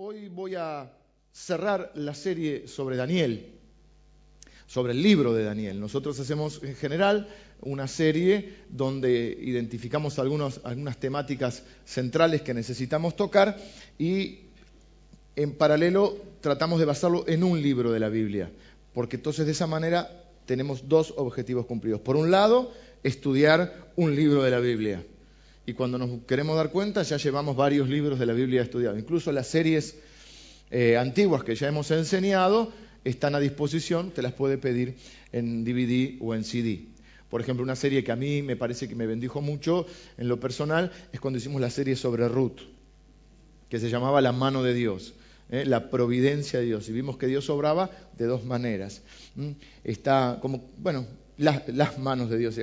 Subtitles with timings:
[0.00, 0.92] Hoy voy a
[1.32, 3.46] cerrar la serie sobre Daniel,
[4.68, 5.80] sobre el libro de Daniel.
[5.80, 7.26] Nosotros hacemos en general
[7.62, 10.60] una serie donde identificamos algunas
[11.00, 13.58] temáticas centrales que necesitamos tocar
[13.98, 14.42] y
[15.34, 18.52] en paralelo tratamos de basarlo en un libro de la Biblia,
[18.94, 22.00] porque entonces de esa manera tenemos dos objetivos cumplidos.
[22.02, 22.72] Por un lado,
[23.02, 25.04] estudiar un libro de la Biblia
[25.68, 28.98] y cuando nos queremos dar cuenta ya llevamos varios libros de la Biblia estudiados.
[28.98, 29.96] Incluso las series
[30.70, 32.72] eh, antiguas que ya hemos enseñado
[33.04, 34.96] están a disposición, te las puede pedir
[35.30, 36.86] en DVD o en CD.
[37.28, 39.84] Por ejemplo, una serie que a mí me parece que me bendijo mucho
[40.16, 42.60] en lo personal es cuando hicimos la serie sobre Ruth,
[43.68, 45.12] que se llamaba La mano de Dios.
[45.50, 45.66] ¿eh?
[45.66, 46.88] la providencia de Dios.
[46.88, 49.02] Y vimos que Dios obraba de dos maneras.
[49.84, 51.06] Está como, bueno,
[51.38, 52.56] las, manos de Dios.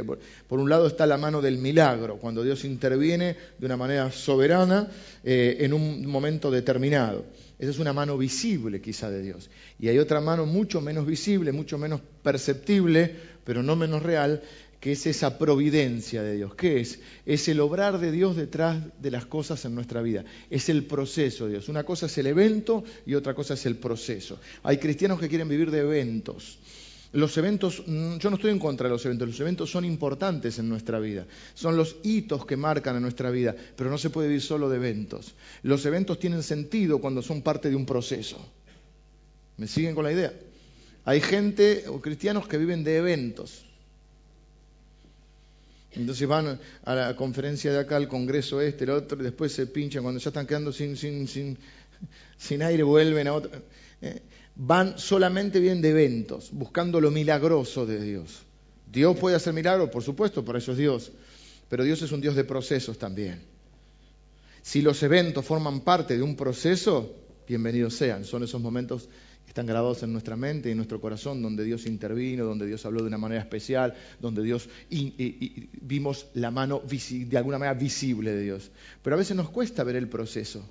[0.48, 4.90] Por, un lado está la mano del milagro, cuando Dios interviene de una manera soberana
[5.24, 7.26] eh, en un momento determinado.
[7.58, 9.50] Esa es una mano visible quizá de Dios.
[9.80, 14.42] Y hay otra mano mucho menos visible, mucho menos perceptible, pero no menos real,
[14.80, 16.54] que es esa providencia de Dios.
[16.56, 17.00] ¿Qué es?
[17.26, 20.26] Es el obrar de Dios detrás de las cosas en nuestra vida.
[20.50, 21.70] Es el proceso de Dios.
[21.70, 24.40] Una cosa es el evento y otra cosa es el proceso.
[24.64, 26.60] Hay cristianos que quieren vivir de eventos.
[27.16, 30.60] Los eventos, mm, yo no estoy en contra de los eventos, los eventos son importantes
[30.60, 34.28] en nuestra vida, son los hitos que marcan en nuestra vida, pero no se puede
[34.28, 35.34] vivir solo de eventos.
[35.64, 38.38] Los eventos tienen sentido cuando son parte de un proceso.
[39.56, 40.34] ¿Me siguen con la idea?
[41.06, 43.64] Hay gente o cristianos que viven de eventos.
[45.94, 49.68] Entonces van a la conferencia de acá, al congreso este, el otro, y después se
[49.68, 51.58] pinchan, cuando ya están quedando sin, sin, sin,
[52.38, 53.52] sin aire, vuelven a otro.
[54.02, 54.22] Eh,
[54.56, 58.44] van solamente bien de eventos, buscando lo milagroso de Dios.
[58.92, 61.12] Dios puede hacer milagros, por supuesto, por eso es Dios,
[61.68, 63.42] pero Dios es un Dios de procesos también.
[64.62, 67.14] Si los eventos forman parte de un proceso,
[67.48, 69.10] bienvenidos sean, son esos momentos
[69.44, 72.84] que están grabados en nuestra mente y en nuestro corazón, donde Dios intervino, donde Dios
[72.86, 78.42] habló de una manera especial, donde Dios vimos la mano de alguna manera visible de
[78.42, 78.72] Dios.
[79.04, 80.66] Pero a veces nos cuesta ver el proceso.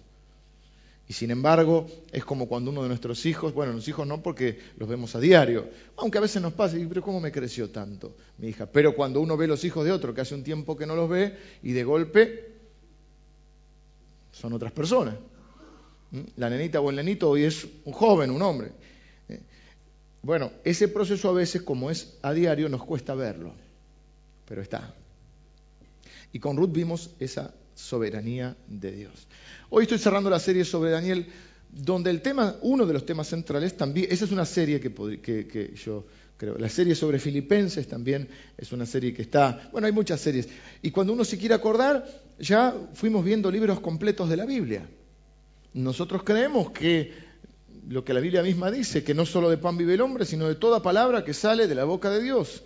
[1.06, 4.59] Y sin embargo, es como cuando uno de nuestros hijos, bueno, los hijos no porque
[4.78, 8.48] los vemos a diario, aunque a veces nos pasa, pero ¿cómo me creció tanto mi
[8.48, 8.66] hija?
[8.66, 11.09] Pero cuando uno ve los hijos de otro que hace un tiempo que no los
[11.10, 12.53] ve y de golpe
[14.32, 15.16] son otras personas.
[16.10, 16.20] ¿Mm?
[16.37, 18.72] La nenita o el nenito hoy es un joven, un hombre.
[19.28, 19.41] ¿Eh?
[20.22, 23.53] Bueno, ese proceso a veces, como es a diario, nos cuesta verlo,
[24.47, 24.94] pero está.
[26.32, 29.26] Y con Ruth vimos esa soberanía de Dios.
[29.70, 31.26] Hoy estoy cerrando la serie sobre Daniel,
[31.70, 36.06] donde el tema, uno de los temas centrales también, esa es una serie que, yo
[36.36, 40.48] creo, la serie sobre Filipenses también es una serie que está, bueno, hay muchas series,
[40.82, 42.06] y cuando uno se quiere acordar,
[42.38, 44.88] ya fuimos viendo libros completos de la Biblia.
[45.72, 47.12] Nosotros creemos que
[47.88, 50.48] lo que la Biblia misma dice, que no solo de pan vive el hombre, sino
[50.48, 52.62] de toda palabra que sale de la boca de Dios.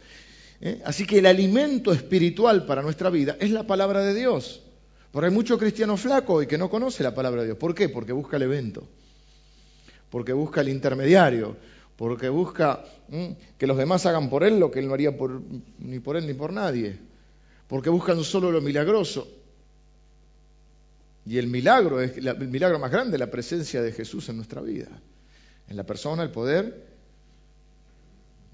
[0.61, 0.81] ¿eh?
[0.85, 4.63] Así que el alimento espiritual para nuestra vida es la palabra de Dios.
[5.25, 7.59] Hay mucho cristiano flaco y que no conoce la palabra de Dios.
[7.59, 7.89] ¿Por qué?
[7.89, 8.87] Porque busca el evento,
[10.11, 11.57] porque busca el intermediario,
[11.97, 12.85] porque busca
[13.59, 15.11] que los demás hagan por él lo que él no haría
[15.79, 16.99] ni por él ni por nadie,
[17.67, 19.27] porque buscan solo lo milagroso.
[21.27, 24.89] Y el milagro es el milagro más grande, la presencia de Jesús en nuestra vida,
[25.69, 26.87] en la persona, el poder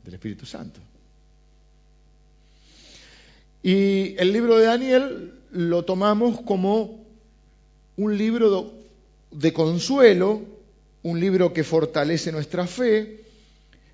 [0.02, 0.80] del Espíritu Santo.
[3.62, 7.04] Y el libro de Daniel lo tomamos como
[7.96, 8.72] un libro
[9.30, 10.42] de consuelo,
[11.02, 13.24] un libro que fortalece nuestra fe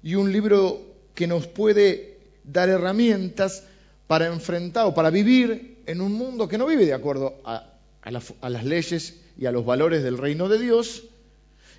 [0.03, 0.81] y un libro
[1.15, 3.65] que nos puede dar herramientas
[4.07, 7.67] para enfrentar o para vivir en un mundo que no vive de acuerdo a,
[8.03, 11.05] las leyes y a los valores del reino de Dios.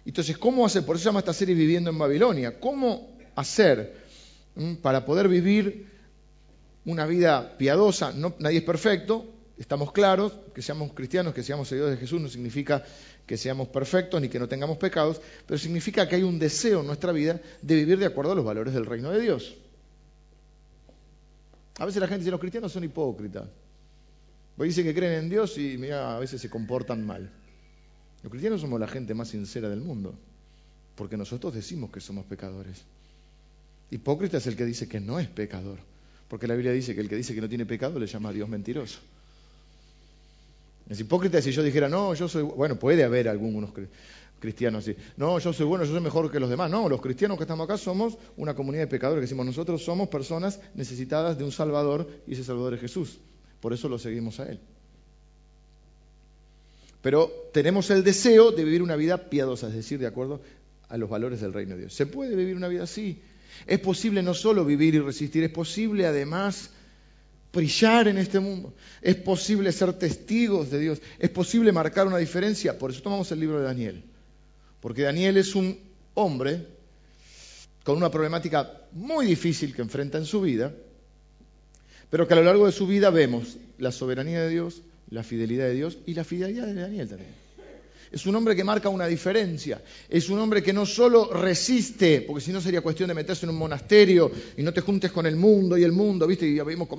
[0.06, 0.86] Entonces, ¿cómo hacer?
[0.86, 2.60] Por eso se llama esta serie Viviendo en Babilonia.
[2.60, 3.96] ¿Cómo hacer
[4.84, 5.88] para poder vivir
[6.86, 8.14] una vida piadosa?
[8.38, 9.26] Nadie es perfecto,
[9.62, 12.84] estamos claros, que seamos cristianos, que seamos seguidores de Jesús, no significa
[13.26, 16.88] que seamos perfectos ni que no tengamos pecados, pero significa que hay un deseo en
[16.88, 19.56] nuestra vida de vivir de acuerdo a los valores del reino de Dios.
[21.78, 23.48] A veces la gente dice, los cristianos son hipócritas.
[24.58, 27.32] Pues dicen que creen en Dios y a veces se comportan mal.
[28.24, 30.16] Los cristianos somos la gente más sincera del mundo,
[30.96, 32.84] porque nosotros decimos que somos pecadores.
[33.92, 35.80] Hipócrita es el que dice que no es pecador,
[36.28, 38.34] porque la Biblia dice que el que dice que no tiene pecado le llama a
[38.34, 39.00] Dios mentiroso.
[40.92, 43.72] Es hipócrita si yo dijera, no, yo soy, bueno, puede haber algunos
[44.40, 46.70] cristianos así, no, yo soy bueno, yo soy mejor que los demás.
[46.70, 50.10] No, los cristianos que estamos acá somos una comunidad de pecadores, que decimos, nosotros somos
[50.10, 53.20] personas necesitadas de un Salvador y ese Salvador es Jesús.
[53.62, 54.60] Por eso lo seguimos a Él.
[57.02, 60.42] Pero tenemos el deseo de vivir una vida piadosa, es decir, de acuerdo
[60.90, 61.94] a los valores del reino de Dios.
[61.94, 63.22] ¿Se puede vivir una vida así?
[63.66, 66.72] Es posible no solo vivir y resistir, es posible además
[67.54, 68.74] brillar en este mundo.
[69.02, 71.02] Es posible ser testigos de Dios.
[71.20, 72.78] Es posible marcar una diferencia.
[72.78, 74.04] Por eso tomamos el libro de Daniel.
[74.80, 75.80] Porque Daniel es un
[76.14, 76.66] hombre
[77.84, 80.74] con una problemática muy difícil que enfrenta en su vida,
[82.10, 85.66] pero que a lo largo de su vida vemos la soberanía de Dios, la fidelidad
[85.66, 87.32] de Dios y la fidelidad de Daniel también.
[88.12, 89.82] Es un hombre que marca una diferencia.
[90.10, 93.52] Es un hombre que no solo resiste, porque si no sería cuestión de meterse en
[93.52, 96.46] un monasterio y no te juntes con el mundo y el mundo, ¿viste?
[96.46, 96.90] Y ya vimos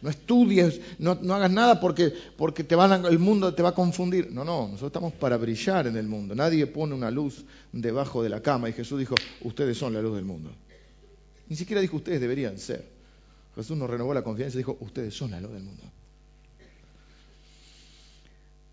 [0.00, 4.32] no estudies, no, hagas nada porque, porque te van el mundo te va a confundir.
[4.32, 6.34] No, no, nosotros estamos para brillar en el mundo.
[6.34, 10.16] Nadie pone una luz debajo de la cama y Jesús dijo, ustedes son la luz
[10.16, 10.50] del mundo.
[11.46, 12.88] Ni siquiera dijo, ustedes deberían ser.
[13.54, 15.82] Jesús nos renovó la confianza y dijo, ustedes son la luz del mundo.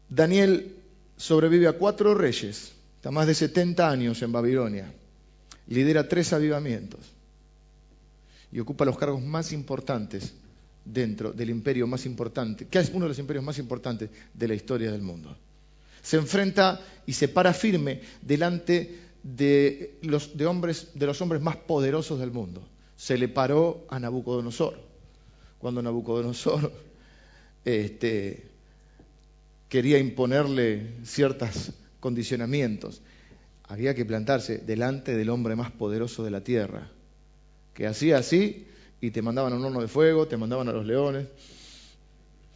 [0.07, 0.80] Daniel
[1.21, 4.91] sobrevive a cuatro reyes, está más de 70 años en Babilonia,
[5.67, 6.99] lidera tres avivamientos
[8.51, 10.33] y ocupa los cargos más importantes
[10.83, 14.55] dentro del imperio más importante, que es uno de los imperios más importantes de la
[14.55, 15.37] historia del mundo.
[16.01, 21.55] Se enfrenta y se para firme delante de los, de hombres, de los hombres más
[21.55, 22.63] poderosos del mundo.
[22.97, 24.73] Se le paró a Nabucodonosor.
[25.59, 26.73] Cuando Nabucodonosor
[27.65, 28.50] este,
[29.71, 31.71] quería imponerle ciertos
[32.01, 33.01] condicionamientos.
[33.63, 36.91] Había que plantarse delante del hombre más poderoso de la tierra,
[37.73, 38.67] que hacía así
[38.99, 41.25] y te mandaban a un horno de fuego, te mandaban a los leones.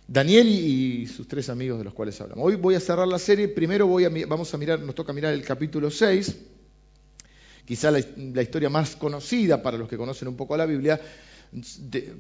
[0.06, 2.46] Daniel y sus tres amigos de los cuales hablamos.
[2.46, 5.34] Hoy voy a cerrar la serie, primero voy a, vamos a mirar, nos toca mirar
[5.34, 6.36] el capítulo 6,
[7.64, 11.00] quizá la, la historia más conocida para los que conocen un poco la Biblia,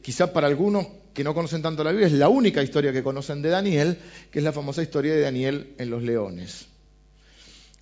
[0.02, 3.42] quizá para algunos que no conocen tanto la Biblia, es la única historia que conocen
[3.42, 3.98] de Daniel,
[4.32, 6.68] que es la famosa historia de Daniel en los leones.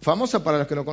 [0.04, 0.86] Famosa para los que lo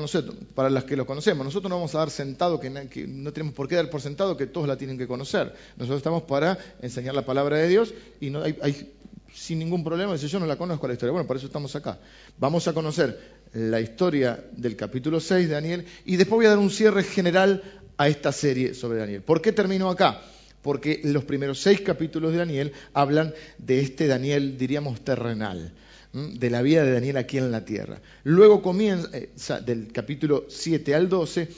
[0.55, 1.45] para las que lo conocemos.
[1.45, 4.47] Nosotros no vamos a dar sentado, que, no tenemos por qué dar por sentado que
[4.47, 5.53] todos la tienen que conocer.
[5.77, 8.95] Nosotros estamos para enseñar la palabra de Dios y no hay,
[9.35, 11.13] sin ningún problema, si yo no la conozco la historia.
[11.13, 11.99] Bueno, por eso estamos acá.
[12.39, 13.19] Vamos a conocer
[13.53, 17.63] la historia del capítulo 6 de Daniel y después voy a dar un cierre general
[17.97, 19.23] a esta serie sobre Daniel.
[19.23, 20.23] ¿Por qué termino acá?
[20.63, 25.73] Porque los primeros seis capítulos de Daniel hablan de este Daniel, diríamos, terrenal,
[26.13, 28.01] de la vida de Daniel aquí en la tierra.
[28.25, 29.31] Luego comienza, eh,
[29.65, 31.49] del capítulo 7 al 12,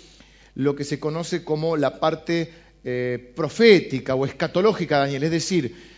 [0.57, 2.53] lo que se conoce como la parte
[2.85, 5.92] eh, profética o escatológica de Daniel, es decir,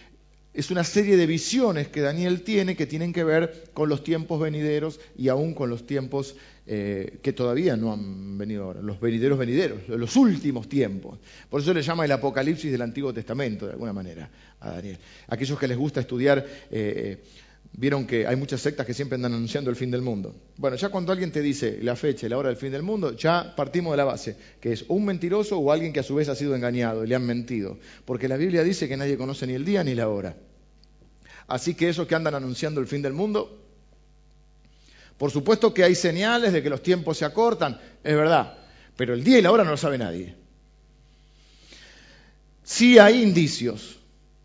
[0.54, 4.40] es una serie de visiones que Daniel tiene que tienen que ver con los tiempos
[4.40, 6.36] venideros y aún con los tiempos
[6.66, 11.18] eh, que todavía no han venido ahora, los venideros venideros, los últimos tiempos.
[11.50, 14.30] Por eso le llama el Apocalipsis del Antiguo Testamento, de alguna manera,
[14.60, 14.96] a Daniel.
[15.28, 17.18] Aquellos que les gusta estudiar, eh, eh,
[17.76, 20.34] vieron que hay muchas sectas que siempre andan anunciando el fin del mundo.
[20.56, 23.16] Bueno, ya cuando alguien te dice la fecha y la hora del fin del mundo,
[23.16, 26.28] ya partimos de la base, que es un mentiroso o alguien que a su vez
[26.28, 27.78] ha sido engañado y le han mentido.
[28.04, 30.36] Porque la Biblia dice que nadie conoce ni el día ni la hora.
[31.48, 33.60] Así que esos que andan anunciando el fin del mundo,
[35.18, 38.56] por supuesto que hay señales de que los tiempos se acortan, es verdad,
[38.96, 40.36] pero el día y la hora no lo sabe nadie.
[42.62, 43.98] Sí hay indicios.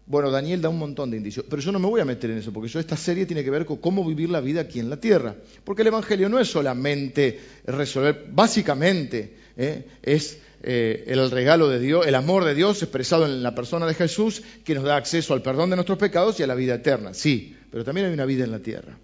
[0.10, 2.40] Bueno, Daniel da un montón de indicios, pero yo no me voy a meter en
[2.40, 4.90] eso, porque yo esta serie tiene que ver con cómo vivir la vida aquí en
[4.90, 5.36] la tierra.
[5.64, 9.86] Porque el Evangelio no es solamente resolver, básicamente ¿eh?
[10.01, 13.94] es eh, el regalo de Dios, el amor de Dios expresado en la persona de
[13.94, 17.13] Jesús, que nos da acceso al perdón de nuestros pecados y a la vida eterna.
[17.13, 18.98] Sí, pero también hay una vida en la tierra.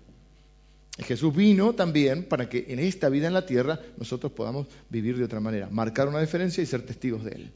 [0.98, 5.26] Jesús vino también para que en esta vida en la tierra nosotros podamos vivir de
[5.26, 7.52] otra manera, marcar una diferencia y ser testigos de Él.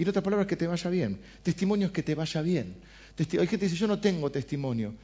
[0.00, 1.18] Y en otras palabras, que te vaya bien.
[1.42, 2.74] Testimonios que te vaya bien.
[3.18, 4.94] hay gente que dice, yo no tengo testimonio.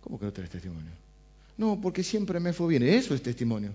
[0.00, 0.90] ¿Cómo que no tenés testimonio?
[1.58, 2.82] No, porque siempre me fue bien.
[2.84, 3.72] Eso es testimonio.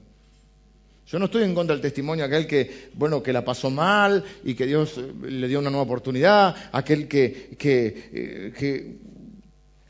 [1.05, 4.55] Yo no estoy en contra del testimonio aquel que, bueno, que la pasó mal y
[4.55, 8.95] que Dios eh, le dio una nueva oportunidad, aquel que, que, eh, que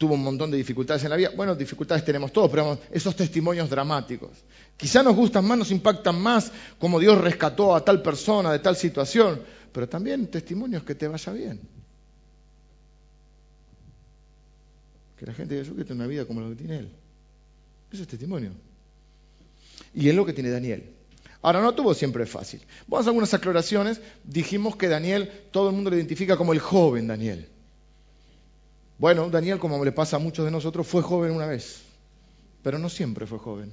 [0.03, 1.29] tuvo un montón de dificultades en la vida.
[1.33, 4.31] Bueno, dificultades tenemos todos, pero esos testimonios dramáticos.
[4.75, 8.75] Quizá nos gustan más, nos impactan más, como Dios rescató a tal persona de tal
[8.75, 9.41] situación,
[9.71, 11.61] pero también testimonios que te vaya bien.
[15.17, 16.89] Que la gente de Jesús que una vida como la que tiene Él.
[17.89, 18.51] Eso es testimonio.
[19.93, 20.83] Y es lo que tiene Daniel.
[21.41, 22.59] Ahora, no tuvo siempre fácil.
[22.87, 24.01] Vamos a algunas aclaraciones.
[24.25, 27.47] Dijimos que Daniel, todo el mundo lo identifica como el joven Daniel.
[29.03, 31.81] Bueno, Daniel, como le pasa a muchos de nosotros, fue joven una vez,
[32.61, 33.69] pero no siempre fue joven,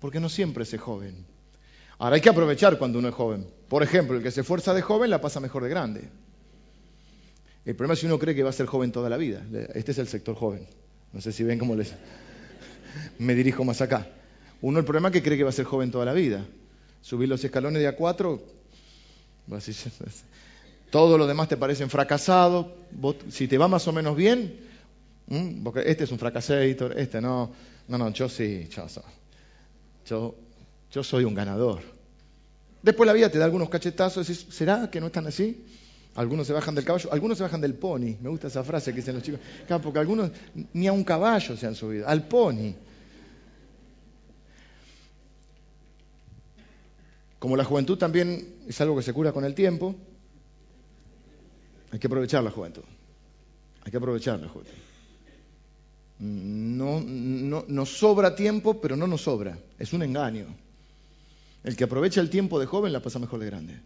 [0.00, 1.24] porque no siempre es joven.
[1.98, 3.46] Ahora hay que aprovechar cuando uno es joven.
[3.68, 6.08] Por ejemplo, el que se esfuerza de joven la pasa mejor de grande.
[7.64, 9.46] El problema es si uno cree que va a ser joven toda la vida.
[9.74, 10.66] Este es el sector joven.
[11.12, 11.94] No sé si ven cómo les...
[13.20, 14.08] me dirijo más acá.
[14.60, 16.44] Uno el problema es que cree que va a ser joven toda la vida.
[17.00, 18.42] Subir los escalones de a cuatro,
[20.90, 22.66] todo lo demás te parecen fracasados.
[23.28, 24.60] si te va más o menos bien,
[25.84, 27.52] este es un fracasator, este no,
[27.88, 28.68] no, no, yo sí,
[30.06, 30.34] yo,
[30.92, 31.80] yo soy un ganador.
[32.82, 35.64] Después la vida te da algunos cachetazos y dices, ¿será que no están así?
[36.14, 38.16] Algunos se bajan del caballo, algunos se bajan del pony.
[38.20, 39.40] Me gusta esa frase que dicen los chicos.
[39.82, 40.30] porque algunos
[40.72, 42.74] ni a un caballo se han subido, al pony.
[47.38, 49.94] Como la juventud también es algo que se cura con el tiempo,
[51.96, 52.82] hay que aprovechar la juventud.
[53.82, 54.74] Hay que aprovechar la juventud.
[56.18, 59.58] No, no, nos sobra tiempo, pero no nos sobra.
[59.78, 60.44] Es un engaño.
[61.64, 63.80] El que aprovecha el tiempo de joven la pasa mejor de grande.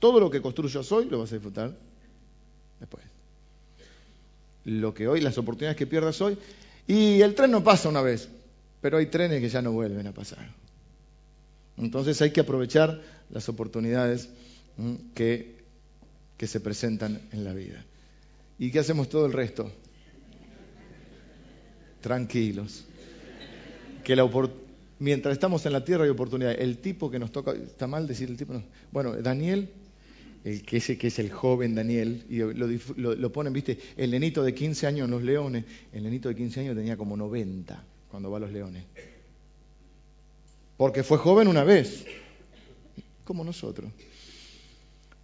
[0.00, 1.72] Todo lo que construyas hoy lo vas a disfrutar
[2.80, 3.04] después.
[4.64, 6.36] Lo que hoy, las oportunidades que pierdas hoy.
[6.88, 8.28] Y el tren no pasa una vez,
[8.80, 10.50] pero hay trenes que ya no vuelven a pasar.
[11.76, 13.00] Entonces hay que aprovechar
[13.30, 14.30] las oportunidades
[15.14, 15.55] que,
[16.36, 17.84] que se presentan en la vida.
[18.58, 19.70] ¿Y qué hacemos todo el resto?
[22.00, 22.84] Tranquilos.
[24.04, 24.28] Que la
[24.98, 26.52] mientras estamos en la tierra hay oportunidad.
[26.52, 28.62] El tipo que nos toca, está mal decir el tipo, no.
[28.92, 29.68] bueno, Daniel,
[30.44, 34.42] el que ese que es el joven Daniel, y lo, lo, ponen, viste, el nenito
[34.42, 38.30] de 15 años en los leones, el nenito de 15 años tenía como 90 cuando
[38.30, 38.84] va a los leones.
[40.76, 42.04] Porque fue joven una vez,
[43.24, 43.90] como nosotros.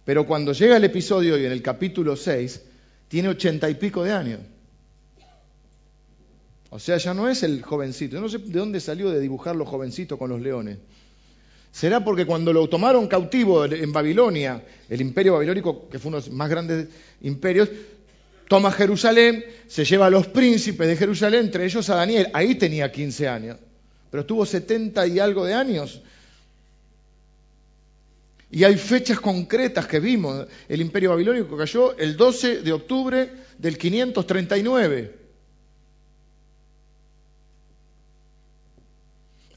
[0.05, 2.61] Pero cuando llega el episodio y en el capítulo 6,
[3.07, 4.39] tiene ochenta y pico de años.
[6.69, 8.15] O sea, ya no es el jovencito.
[8.15, 10.79] Yo no sé de dónde salió de dibujar los jovencitos con los leones.
[11.71, 16.27] ¿Será porque cuando lo tomaron cautivo en Babilonia, el imperio babilónico, que fue uno de
[16.27, 16.87] los más grandes
[17.21, 17.69] imperios,
[18.47, 22.29] toma Jerusalén, se lleva a los príncipes de Jerusalén, entre ellos a Daniel.
[22.33, 23.57] Ahí tenía 15 años
[24.13, 26.03] pero estuvo 70 y algo de años.
[28.53, 30.45] Y hay fechas concretas que vimos.
[30.69, 35.15] El imperio babilónico cayó el 12 de octubre del 539.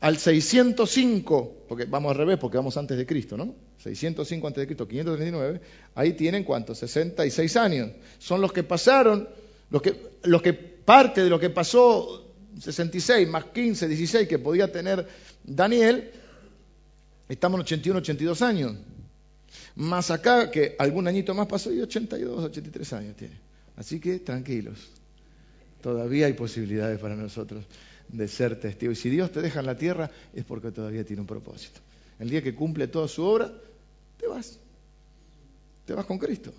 [0.00, 3.55] Al 605, porque vamos al revés, porque vamos antes de Cristo, ¿no?
[3.83, 5.61] 605 antes de Cristo, 539,
[5.95, 7.91] ahí tienen cuántos, 66 años.
[8.19, 9.29] Son los que pasaron,
[9.69, 14.73] los que, los que parte de lo que pasó 66 más 15, 16 que podía
[14.73, 15.07] tener
[15.45, 16.12] Daniel,
[17.28, 18.76] estamos en 81, 82 años.
[19.76, 23.38] Más acá, que algún añito más pasó y 82, 83 años tiene.
[23.76, 24.88] Así que tranquilos,
[25.83, 27.64] todavía hay posibilidades para nosotros
[28.09, 28.99] de ser testigos.
[28.99, 31.80] Y si Dios te deja en la tierra es porque todavía tiene un propósito.
[32.18, 33.52] El día que cumple toda su obra,
[34.18, 34.59] te vas.
[35.85, 36.52] Te vas con Cristo.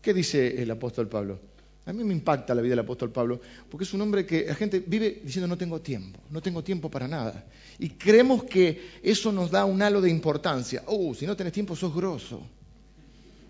[0.00, 1.38] ¿Qué dice el apóstol Pablo?
[1.84, 4.54] A mí me impacta la vida del apóstol Pablo, porque es un hombre que la
[4.54, 7.44] gente vive diciendo no tengo tiempo, no tengo tiempo para nada.
[7.78, 10.84] Y creemos que eso nos da un halo de importancia.
[10.86, 12.40] Oh, si no tenés tiempo sos grosso.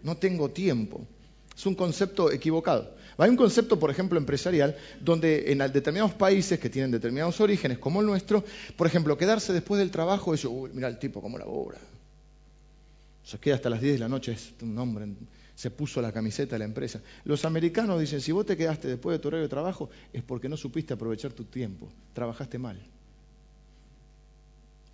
[0.02, 1.06] No tengo tiempo.
[1.54, 2.94] Es un concepto equivocado.
[3.18, 8.00] Hay un concepto, por ejemplo, empresarial, donde en determinados países que tienen determinados orígenes, como
[8.00, 8.42] el nuestro,
[8.76, 11.78] por ejemplo, quedarse después del trabajo, eso, uy, mira el tipo cómo labora.
[13.24, 15.06] Se queda hasta las 10 de la noche, es un hombre
[15.54, 17.00] se puso la camiseta de la empresa.
[17.24, 20.48] Los americanos dicen, si vos te quedaste después de tu horario de trabajo, es porque
[20.48, 22.80] no supiste aprovechar tu tiempo, trabajaste mal.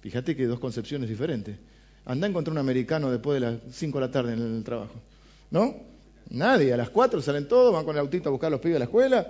[0.00, 1.56] Fíjate que dos concepciones diferentes.
[2.04, 4.94] Anda a encontrar un americano después de las 5 de la tarde en el trabajo.
[5.50, 5.74] ¿No?
[6.30, 6.72] Nadie.
[6.72, 8.78] A las 4 salen todos, van con el autito a buscar a los pibes de
[8.78, 9.26] la escuela.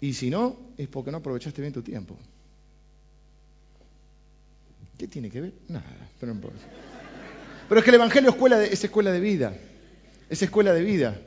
[0.00, 2.16] Y si no, es porque no aprovechaste bien tu tiempo.
[4.98, 5.52] ¿Qué tiene que ver?
[5.68, 5.86] Nada,
[6.20, 6.60] pero no importa.
[7.68, 9.56] Pero es que el Evangelio escuela es escuela de vida
[10.30, 11.20] es escuela de vida.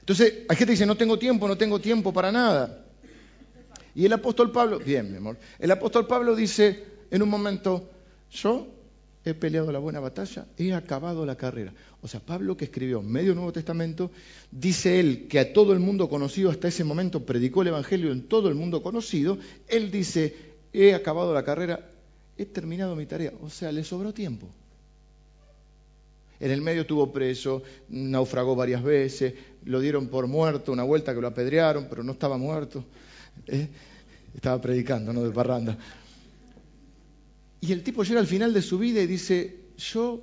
[0.00, 2.84] Entonces, hay gente que dice, no tengo tiempo, no tengo tiempo para nada.
[3.94, 7.90] Y el apóstol Pablo, bien, mi amor, el apóstol Pablo dice en un momento,
[8.30, 8.66] yo
[9.24, 11.72] he peleado la buena batalla, he acabado la carrera.
[12.00, 14.10] O sea, Pablo que escribió medio Nuevo Testamento,
[14.50, 18.28] dice él que a todo el mundo conocido hasta ese momento predicó el Evangelio en
[18.28, 20.34] todo el mundo conocido, él dice,
[20.72, 21.88] he acabado la carrera,
[22.36, 23.32] he terminado mi tarea.
[23.40, 24.48] O sea, le sobró tiempo.
[26.42, 29.32] En el medio estuvo preso, naufragó varias veces,
[29.64, 32.84] lo dieron por muerto, una vuelta que lo apedrearon, pero no estaba muerto.
[33.46, 33.68] ¿eh?
[34.34, 35.22] Estaba predicando, ¿no?
[35.22, 35.78] De parranda.
[37.60, 40.20] Y el tipo llega al final de su vida y dice, yo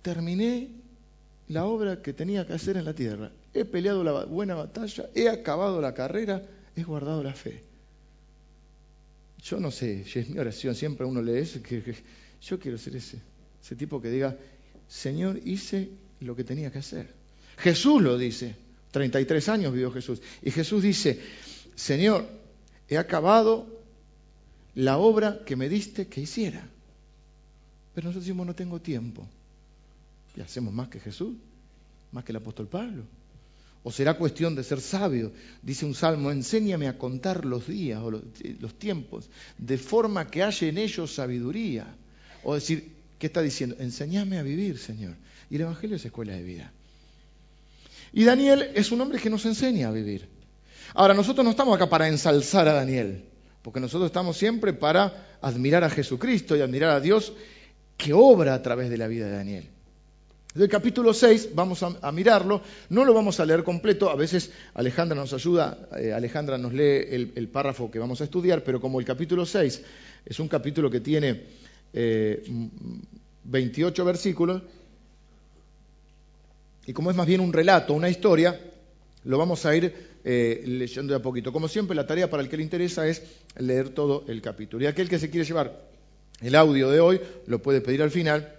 [0.00, 0.70] terminé
[1.48, 3.30] la obra que tenía que hacer en la tierra.
[3.52, 6.42] He peleado la buena batalla, he acabado la carrera,
[6.74, 7.62] he guardado la fe.
[9.42, 11.82] Yo no sé, es mi oración, siempre uno lee eso, que,
[12.40, 13.20] yo quiero ser ese,
[13.62, 14.34] ese tipo que diga,
[14.88, 15.90] Señor, hice
[16.20, 17.12] lo que tenía que hacer.
[17.58, 18.54] Jesús lo dice.
[18.90, 20.20] 33 años vivió Jesús.
[20.42, 21.20] Y Jesús dice,
[21.74, 22.26] Señor,
[22.88, 23.66] he acabado
[24.74, 26.66] la obra que me diste que hiciera.
[27.94, 29.28] Pero nosotros decimos, no tengo tiempo.
[30.36, 31.36] ¿Y hacemos más que Jesús?
[32.12, 33.02] ¿Más que el apóstol Pablo?
[33.82, 35.32] ¿O será cuestión de ser sabio?
[35.62, 38.22] Dice un salmo, enséñame a contar los días o los,
[38.60, 41.86] los tiempos, de forma que haya en ellos sabiduría.
[42.44, 43.76] O decir, ¿qué está diciendo?
[43.78, 45.14] Enséñame a vivir, Señor.
[45.50, 46.72] Y el Evangelio es escuela de vida.
[48.12, 50.28] Y Daniel es un hombre que nos enseña a vivir.
[50.94, 53.24] Ahora, nosotros no estamos acá para ensalzar a Daniel,
[53.62, 57.32] porque nosotros estamos siempre para admirar a Jesucristo y admirar a Dios
[57.96, 59.68] que obra a través de la vida de Daniel.
[60.54, 65.14] Del capítulo 6 vamos a, mirarlo, no lo vamos a leer completo, a veces Alejandra
[65.14, 69.04] nos ayuda, eh, Alejandra nos lee el, párrafo que vamos a estudiar, pero como el
[69.04, 69.82] capítulo 6
[70.24, 71.42] es un capítulo que tiene
[71.92, 74.62] 28 eh, versículos,
[76.86, 78.58] y como es más bien un relato, una historia,
[79.24, 79.92] lo vamos a ir
[80.24, 81.52] eh, leyendo de a poquito.
[81.52, 83.22] Como siempre, la tarea para el que le interesa es
[83.58, 84.84] leer todo el capítulo.
[84.84, 85.88] Y aquel que se quiere llevar
[86.40, 88.54] el audio de hoy lo puede pedir al final.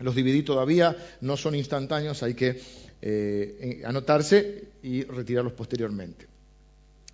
[0.00, 2.60] Los dividí todavía, no son instantáneos, hay que
[3.00, 6.31] eh, anotarse y retirarlos posteriormente.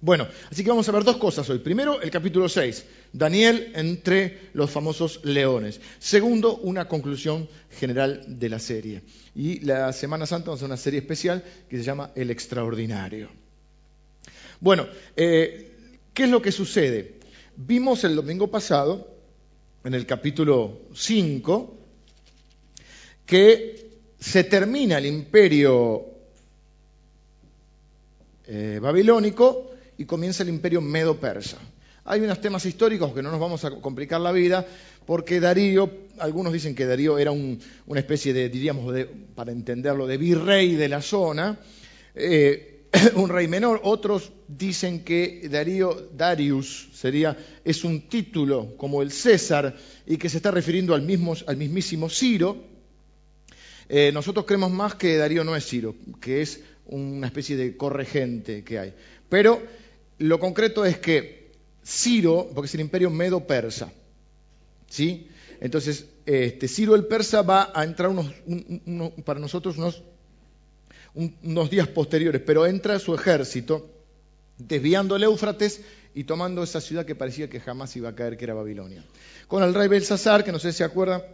[0.00, 1.58] Bueno, así que vamos a ver dos cosas hoy.
[1.58, 5.80] Primero, el capítulo 6, Daniel entre los famosos leones.
[5.98, 9.02] Segundo, una conclusión general de la serie.
[9.34, 13.28] Y la Semana Santa vamos a una serie especial que se llama El Extraordinario.
[14.60, 14.86] Bueno,
[15.16, 15.72] eh,
[16.14, 17.18] ¿qué es lo que sucede?
[17.56, 19.16] Vimos el domingo pasado,
[19.82, 21.76] en el capítulo 5,
[23.26, 23.90] que
[24.20, 26.04] se termina el imperio
[28.46, 29.67] eh, babilónico
[29.98, 31.58] y comienza el imperio medo-persa.
[32.04, 34.66] Hay unos temas históricos que no nos vamos a complicar la vida,
[35.04, 38.94] porque Darío, algunos dicen que Darío era una especie de, diríamos,
[39.34, 41.60] para entenderlo, de virrey de la zona,
[42.14, 43.80] eh, un rey menor.
[43.84, 49.76] Otros dicen que Darío, Darius, sería, es un título como el César
[50.06, 52.56] y que se está refiriendo al, mismo, al mismísimo Ciro.
[53.88, 58.64] Eh, nosotros creemos más que Darío no es Ciro, que es una especie de corregente
[58.64, 58.94] que hay.
[59.28, 59.62] Pero
[60.18, 61.52] lo concreto es que
[61.84, 63.90] Ciro, porque es el imperio medo-persa,
[64.88, 65.28] ¿sí?
[65.60, 68.32] Entonces, este, Ciro el persa va a entrar unos,
[69.24, 69.76] para nosotros
[71.14, 73.90] unos, días posteriores, pero entra su ejército
[74.58, 75.80] desviando el Éufrates
[76.14, 79.04] y tomando esa ciudad que parecía que jamás iba a caer, que era Babilonia.
[79.46, 81.24] Con el rey Belsasar, que no sé si se acuerda,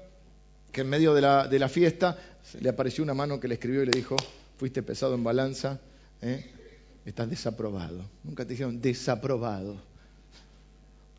[0.72, 2.18] que en medio de la, de la fiesta
[2.60, 4.16] le apareció una mano que le escribió y le dijo,
[4.58, 5.80] fuiste pesado en balanza,
[6.22, 6.50] ¿eh?
[7.04, 8.04] Estás desaprobado.
[8.22, 9.76] Nunca te dijeron desaprobado.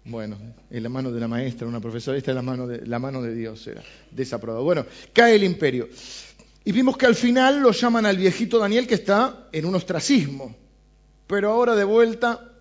[0.04, 0.38] Bueno,
[0.70, 3.22] en la mano de la maestra, una profesora, esta es la mano de, la mano
[3.22, 4.64] de Dios, era desaprobado.
[4.64, 5.90] Bueno, cae el imperio.
[6.64, 10.56] Y vimos que al final lo llaman al viejito Daniel que está en un ostracismo.
[11.28, 12.52] Pero ahora de vuelta,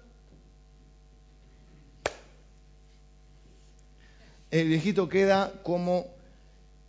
[4.50, 6.06] el viejito queda como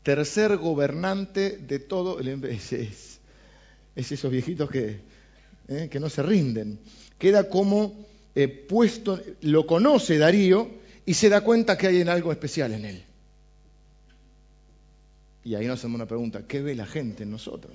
[0.03, 2.43] tercer gobernante de todo el...
[2.45, 4.99] Es, es esos viejitos que
[5.67, 5.87] ¿eh?
[5.89, 6.79] que no se rinden.
[7.17, 10.69] Queda como eh, puesto, lo conoce Darío
[11.05, 13.03] y se da cuenta que hay en algo especial en él.
[15.43, 17.73] Y ahí nos hacemos una pregunta, ¿qué ve la gente en nosotros?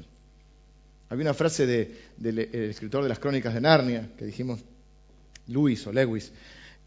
[1.09, 4.61] Había una frase del escritor de las crónicas de Narnia, que dijimos,
[5.49, 6.33] Luis o Lewis,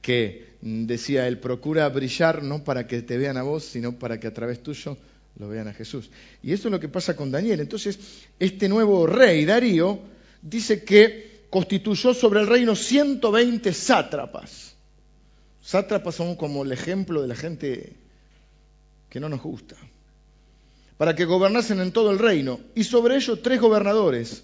[0.02, 4.28] que decía, él procura brillar no para que te vean a vos, sino para que
[4.28, 4.98] a través tuyo
[5.40, 6.10] lo vean a Jesús.
[6.42, 7.62] Y eso es lo que pasa con Daniel.
[7.62, 7.98] Entonces,
[8.40, 10.00] este nuevo rey, Darío,
[10.44, 14.76] dice que constituyó sobre el reino 120 sátrapas.
[15.62, 17.96] Sátrapas son como el ejemplo de la gente
[19.10, 19.76] que no nos gusta.
[20.98, 22.60] Para que gobernasen en todo el reino.
[22.76, 24.44] Y sobre ellos tres gobernadores.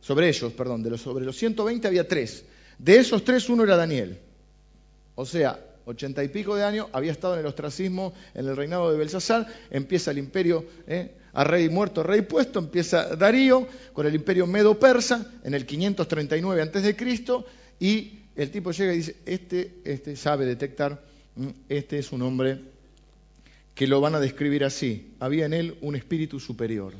[0.00, 2.44] Sobre ellos, perdón, de los, sobre los 120 había tres.
[2.78, 4.18] De esos tres uno era Daniel.
[5.14, 8.92] O sea, ochenta y pico de años, había estado en el ostracismo, en el reinado
[8.92, 11.12] de Belsasar, empieza el imperio, ¿eh?
[11.32, 16.96] a rey muerto, rey puesto, empieza Darío con el imperio medo-persa en el 539 a.C.
[17.80, 21.02] y el tipo llega y dice, este, este sabe detectar,
[21.70, 22.60] este es un hombre
[23.74, 26.92] que lo van a describir así, había en él un espíritu superior.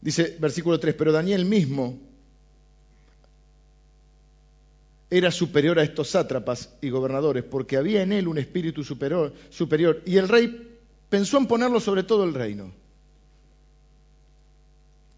[0.00, 2.05] Dice versículo 3, pero Daniel mismo
[5.08, 9.32] era superior a estos sátrapas y gobernadores, porque había en él un espíritu superior,
[10.04, 12.72] y el rey pensó en ponerlo sobre todo el reino.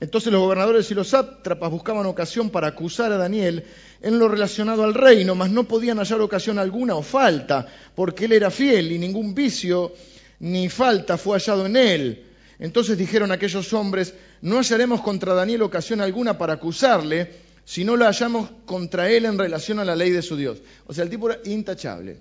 [0.00, 3.64] Entonces los gobernadores y los sátrapas buscaban ocasión para acusar a Daniel
[4.00, 8.32] en lo relacionado al reino, mas no podían hallar ocasión alguna o falta, porque él
[8.32, 9.92] era fiel y ningún vicio
[10.40, 12.24] ni falta fue hallado en él.
[12.60, 18.06] Entonces dijeron aquellos hombres, no hallaremos contra Daniel ocasión alguna para acusarle, si no la
[18.06, 20.62] hallamos contra él en relación a la ley de su Dios.
[20.86, 22.18] O sea, el tipo era intachable.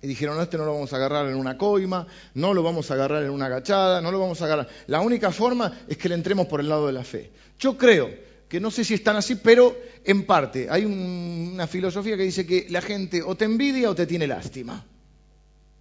[0.00, 2.94] Y dijeron, este no lo vamos a agarrar en una coima, no lo vamos a
[2.94, 4.66] agarrar en una agachada, no lo vamos a agarrar.
[4.86, 7.30] La única forma es que le entremos por el lado de la fe.
[7.58, 8.08] Yo creo
[8.48, 12.66] que no sé si están así, pero en parte hay una filosofía que dice que
[12.70, 14.86] la gente o te envidia o te tiene lástima.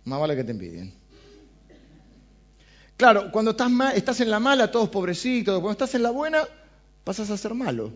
[0.04, 0.94] Más vale que te envidien.
[2.98, 5.62] Claro, cuando estás, estás en la mala, todos pobrecitos.
[5.62, 6.46] Cuando estás en la buena,
[7.06, 7.94] pasas a ser malo.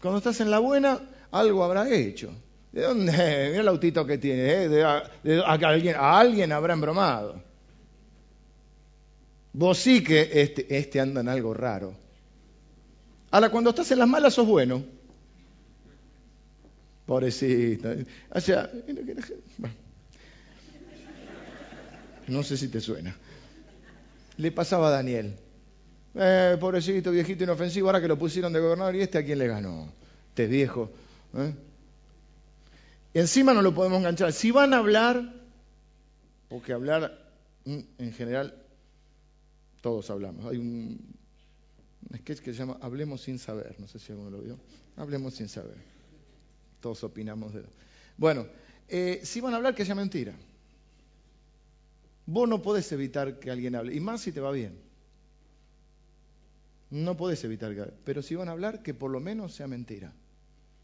[0.00, 2.32] Cuando estás en la buena, algo habrá hecho.
[2.72, 3.12] ¿De dónde?
[3.50, 4.64] Mira el autito que tiene.
[4.64, 4.84] ¿eh?
[4.84, 7.42] A alguien habrá embromado.
[9.52, 11.94] Vos sí que este, este anda en algo raro.
[13.30, 14.84] Ahora, cuando estás en las malas, sos bueno.
[17.06, 17.88] Pobrecito.
[18.30, 18.70] O sea,
[22.28, 23.16] no sé si te suena.
[24.36, 25.34] Le pasaba a Daniel.
[26.14, 29.46] Eh, pobrecito, viejito inofensivo, ahora que lo pusieron de gobernador, ¿y este a quién le
[29.46, 29.92] ganó?
[30.30, 30.90] Este viejo.
[31.34, 31.54] ¿eh?
[33.14, 34.32] Encima no lo podemos enganchar.
[34.32, 35.34] Si van a hablar,
[36.48, 37.30] porque hablar
[37.64, 38.54] mm, en general,
[39.80, 40.46] todos hablamos.
[40.46, 40.98] Hay un,
[42.16, 43.76] sketch que se llama Hablemos sin saber.
[43.78, 44.58] No sé si alguno lo vio.
[44.96, 45.76] Hablemos sin saber.
[46.80, 47.62] Todos opinamos de
[48.16, 48.46] Bueno,
[48.88, 50.34] eh, si van a hablar, que sea mentira.
[52.26, 54.87] Vos no podés evitar que alguien hable, y más si te va bien.
[56.90, 60.12] No podés evitar que pero si van a hablar, que por lo menos sea mentira.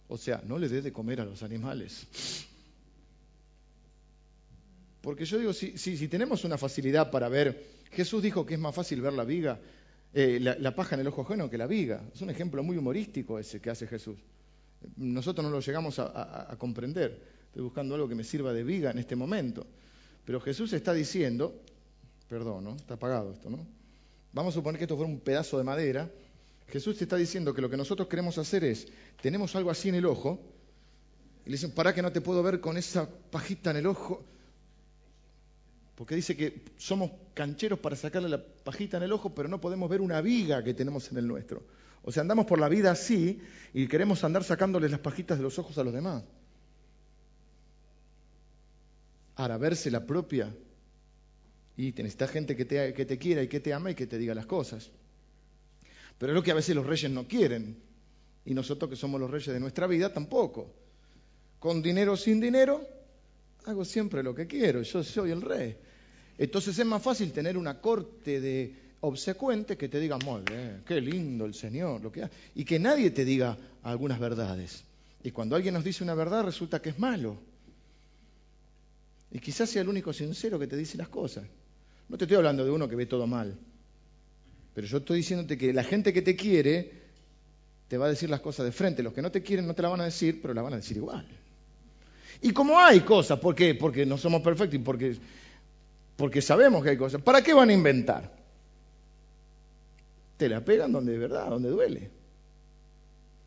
[0.09, 2.07] O sea, no le des de comer a los animales.
[5.01, 9.01] Porque yo digo, si, tenemos una facilidad para ver, Jesús dijo que es más fácil
[9.01, 9.59] ver la viga,
[10.13, 12.03] eh, la, paja en el ojo ajeno que la viga.
[12.15, 14.19] Es un ejemplo muy humorístico ese que hace Jesús.
[14.97, 17.35] Nosotros no lo llegamos a comprender.
[17.47, 19.67] Estoy buscando algo que me sirva de viga en este momento.
[20.25, 21.63] Pero Jesús está diciendo,
[22.29, 22.77] perdón, ¿no?
[22.77, 23.65] Está apagado esto, ¿no?
[24.35, 26.11] Vamos a suponer que esto fuera un pedazo de madera.
[26.67, 28.89] Jesús te está diciendo que lo que nosotros queremos hacer es,
[29.23, 30.41] tenemos algo así en el ojo,
[31.47, 34.25] y le dicen, ¿para que no te puedo ver con esa pajita en el ojo?
[35.95, 39.89] Porque dice que somos cancheros para sacarle la pajita en el ojo, pero no podemos
[39.89, 41.63] ver una viga que tenemos en el nuestro.
[42.03, 43.41] O sea, andamos por la vida así
[43.73, 46.25] y queremos andar sacándoles las pajitas de los ojos a los demás.
[49.37, 50.53] Ahora, verse la propia.
[51.77, 54.19] Y necesitas gente que te, que te quiera y que te ama y que te
[54.19, 54.91] diga las cosas.
[56.19, 57.77] Pero es lo que a veces los reyes no quieren.
[58.45, 60.71] Y nosotros que somos los reyes de nuestra vida tampoco.
[61.59, 62.87] Con dinero o sin dinero,
[63.65, 64.83] hago siempre lo que quiero.
[64.83, 65.77] Yo soy el rey.
[66.39, 70.43] Entonces es más fácil tener una corte de obsecuentes que te digan, muy
[70.87, 74.85] qué lindo el Señor, lo que y que nadie te diga algunas verdades.
[75.23, 77.39] Y cuando alguien nos dice una verdad resulta que es malo.
[79.31, 81.45] Y quizás sea el único sincero que te dice las cosas.
[82.09, 83.57] No te estoy hablando de uno que ve todo mal.
[84.75, 87.05] Pero yo estoy diciéndote que la gente que te quiere
[87.89, 89.03] te va a decir las cosas de frente.
[89.03, 90.77] Los que no te quieren no te la van a decir, pero la van a
[90.77, 91.27] decir igual.
[92.43, 93.75] Y como hay cosas, ¿por qué?
[93.75, 95.17] Porque no somos perfectos y porque,
[96.17, 97.23] porque sabemos que hay cosas.
[97.23, 98.33] ¿Para qué van a inventar?
[100.37, 102.11] Te la pegan donde de verdad, donde duele.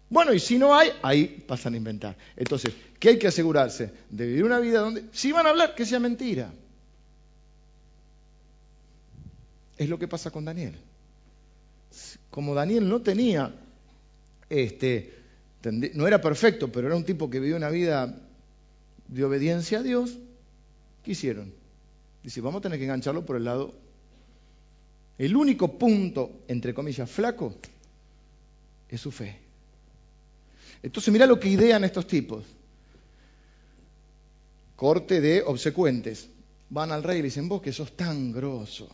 [0.10, 2.16] Bueno, y si no hay, ahí pasan a inventar.
[2.36, 3.92] Entonces, ¿qué hay que asegurarse?
[4.10, 6.54] De vivir una vida donde, si van a hablar, que sea mentira.
[9.78, 10.76] Es lo que pasa con Daniel.
[12.30, 13.54] Como Daniel no tenía,
[14.50, 15.14] este,
[15.94, 18.22] no era perfecto, pero era un tipo que vivió una vida
[19.08, 20.18] de obediencia a Dios,
[21.04, 21.54] ¿qué hicieron?
[22.24, 23.74] Dice, vamos a tener que engancharlo por el lado.
[25.18, 27.56] El único punto, entre comillas, flaco,
[28.90, 29.40] es su fe.
[30.84, 32.46] Entonces mira lo que idean estos tipos.
[34.76, 36.30] Corte de obsecuentes.
[36.70, 38.90] Van al rey y le dicen, vos que sos tan grosso.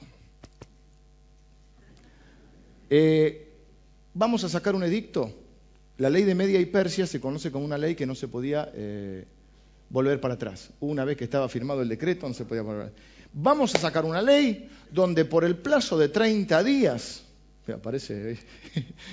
[2.90, 3.50] Eh,
[4.14, 5.34] vamos a sacar un edicto.
[5.98, 8.70] La ley de Media y Persia se conoce como una ley que no se podía
[8.74, 9.26] eh,
[9.90, 10.70] volver para atrás.
[10.80, 12.92] Una vez que estaba firmado el decreto, no se podía volver.
[13.34, 17.24] Vamos a sacar una ley donde por el plazo de 30 días,
[17.82, 18.38] parece,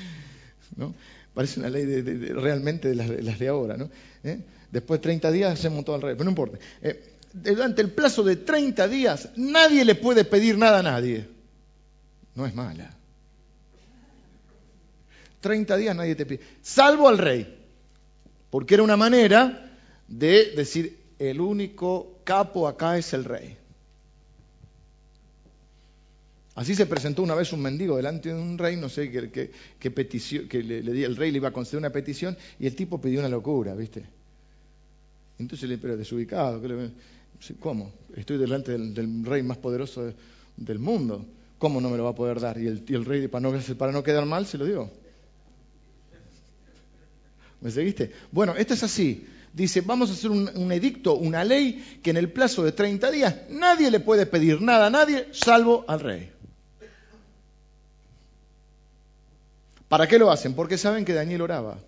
[0.76, 0.94] ¿no?
[1.34, 3.90] Parece una ley de, realmente de las, de ahora, ¿no?
[4.24, 4.40] ¿Eh?
[4.70, 6.58] Después de 30 días hacemos todo al revés, pero no importa.
[7.32, 11.28] Durante el plazo de 30 días nadie le puede pedir nada a nadie.
[12.34, 12.99] No es mala.
[15.40, 17.58] 30 días nadie te pide, salvo al rey,
[18.50, 19.70] porque era una manera
[20.06, 23.56] de decir, el único capo acá es el rey.
[26.54, 30.48] Así se presentó una vez un mendigo delante de un rey, no sé qué, petición,
[30.48, 33.28] que le, el rey le iba a conceder una petición y el tipo pidió una
[33.28, 34.04] locura, ¿viste?
[35.38, 36.60] Entonces le pero desubicado,
[37.60, 37.92] ¿cómo?
[38.14, 40.12] Estoy delante del, rey más poderoso
[40.56, 41.24] del mundo.
[41.58, 42.58] ¿Cómo no me lo va a poder dar?
[42.58, 44.90] Y el, rey, para no, para no quedar mal, se lo dio.
[47.60, 48.10] ¿Me seguiste?
[48.32, 49.26] Bueno, esto es así.
[49.52, 53.34] Dice, vamos a hacer un, edicto, una ley, que en el plazo de 30 días
[53.50, 56.30] nadie le puede pedir nada a nadie, salvo al rey.
[59.88, 60.54] ¿Para qué lo hacen?
[60.54, 61.78] Porque saben que Daniel oraba.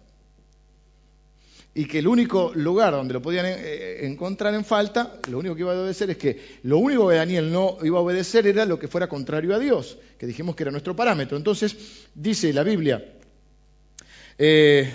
[1.74, 5.62] Y que el único lugar donde lo podían eh, encontrar en falta, lo único que
[5.62, 8.78] iba a obedecer es que lo único que Daniel no iba a obedecer era lo
[8.78, 11.36] que fuera contrario a Dios, que dijimos que era nuestro parámetro.
[11.36, 11.76] Entonces,
[12.12, 13.14] dice la Biblia,
[14.36, 14.92] eh,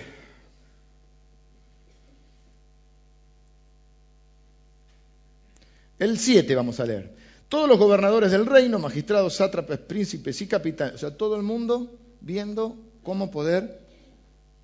[5.99, 7.15] El 7 vamos a leer.
[7.49, 11.91] Todos los gobernadores del reino, magistrados, sátrapes, príncipes y capitanes, o sea, todo el mundo
[12.19, 13.79] viendo cómo poder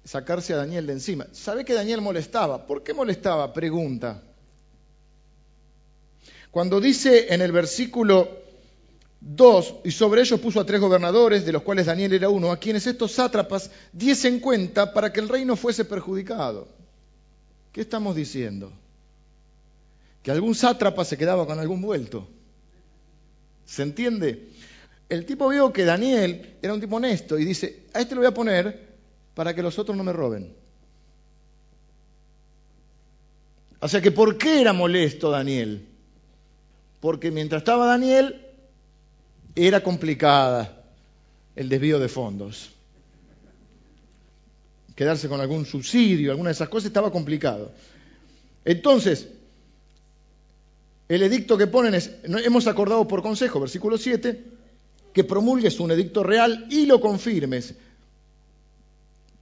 [0.04, 1.28] sacarse a Daniel de encima.
[1.32, 2.68] ¿Sabe que Daniel molestaba?
[2.68, 3.54] ¿Por qué molestaba?
[3.54, 4.22] Pregunta.
[6.52, 8.30] Cuando dice en el versículo
[9.22, 12.58] 2, y sobre ellos puso a tres gobernadores, de los cuales Daniel era uno, a
[12.58, 16.68] quienes estos sátrapas diesen cuenta para que el reino fuese perjudicado.
[17.72, 18.72] ¿Qué estamos diciendo?
[20.24, 22.28] Que algún sátrapa se quedaba con algún vuelto.
[23.66, 24.50] ¿Se entiende?
[25.10, 28.30] El tipo vio que Daniel era un tipo honesto y dice, a este lo voy
[28.30, 28.94] a poner
[29.36, 30.54] para que los otros no me roben.
[33.80, 35.86] O sea que ¿por qué era molesto Daniel?
[37.02, 38.48] Porque mientras estaba Daniel
[39.56, 40.84] era complicada
[41.56, 42.72] el desvío de fondos.
[44.96, 47.74] Quedarse con algún subsidio, alguna de esas cosas estaba complicado.
[48.64, 49.28] Entonces,
[51.14, 54.44] el edicto que ponen es, hemos acordado por consejo, versículo 7,
[55.14, 57.76] que promulgues un edicto real y lo confirmes.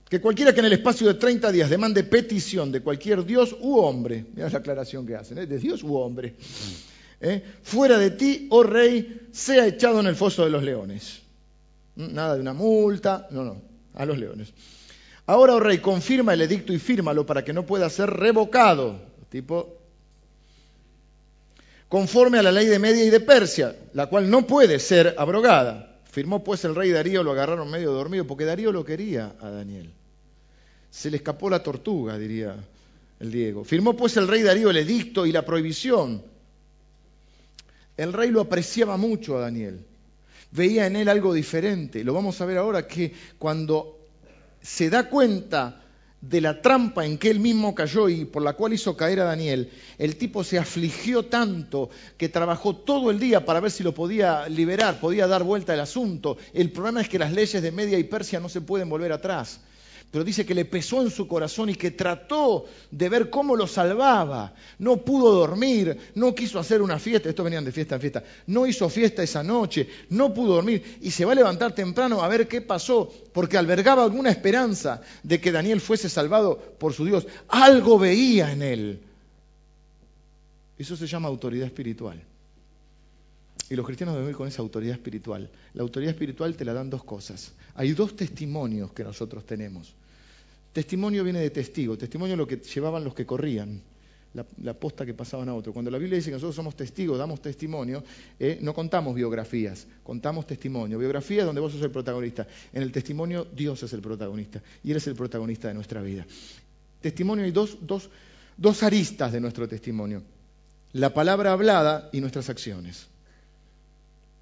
[0.09, 3.77] Que cualquiera que en el espacio de 30 días demande petición de cualquier dios u
[3.77, 5.45] hombre, mira la aclaración que hacen, ¿eh?
[5.45, 6.35] de dios u hombre,
[7.21, 7.43] ¿eh?
[7.63, 11.21] fuera de ti, oh rey, sea echado en el foso de los leones.
[11.95, 12.13] ¿Mm?
[12.13, 13.61] Nada de una multa, no, no,
[13.93, 14.53] a los leones.
[15.27, 18.99] Ahora, oh rey, confirma el edicto y fírmalo para que no pueda ser revocado.
[19.29, 19.80] Tipo,
[21.91, 25.99] conforme a la ley de Media y de Persia, la cual no puede ser abrogada.
[26.09, 29.91] Firmó pues el rey Darío, lo agarraron medio dormido, porque Darío lo quería a Daniel.
[30.89, 32.55] Se le escapó la tortuga, diría
[33.19, 33.65] el Diego.
[33.65, 36.23] Firmó pues el rey Darío el edicto y la prohibición.
[37.97, 39.85] El rey lo apreciaba mucho a Daniel.
[40.51, 42.05] Veía en él algo diferente.
[42.05, 43.99] Lo vamos a ver ahora que cuando
[44.61, 45.80] se da cuenta
[46.21, 49.25] de la trampa en que él mismo cayó y por la cual hizo caer a
[49.25, 53.93] Daniel, el tipo se afligió tanto que trabajó todo el día para ver si lo
[53.93, 56.37] podía liberar, podía dar vuelta al asunto.
[56.53, 59.61] El problema es que las leyes de Media y Persia no se pueden volver atrás
[60.11, 63.65] pero dice que le pesó en su corazón y que trató de ver cómo lo
[63.65, 64.53] salvaba.
[64.77, 68.67] No pudo dormir, no quiso hacer una fiesta, estos venían de fiesta en fiesta, no
[68.67, 72.49] hizo fiesta esa noche, no pudo dormir y se va a levantar temprano a ver
[72.49, 77.25] qué pasó, porque albergaba alguna esperanza de que Daniel fuese salvado por su Dios.
[77.47, 78.99] Algo veía en él.
[80.77, 82.21] Eso se llama autoridad espiritual.
[83.69, 85.49] Y los cristianos deben con esa autoridad espiritual.
[85.73, 87.53] La autoridad espiritual te la dan dos cosas.
[87.75, 89.95] Hay dos testimonios que nosotros tenemos.
[90.73, 91.97] Testimonio viene de testigo.
[91.97, 93.81] Testimonio es lo que llevaban los que corrían,
[94.33, 95.73] la, posta que pasaban a otro.
[95.73, 98.03] Cuando la Biblia dice que nosotros somos testigos, damos testimonio,
[98.39, 100.97] eh, no contamos biografías, contamos testimonio.
[100.97, 102.47] Biografía es donde vos sos el protagonista.
[102.71, 106.25] En el testimonio Dios es el protagonista y Él es el protagonista de nuestra vida.
[107.01, 108.09] Testimonio hay dos, dos,
[108.55, 110.23] dos aristas de nuestro testimonio.
[110.93, 113.07] La palabra hablada y nuestras acciones.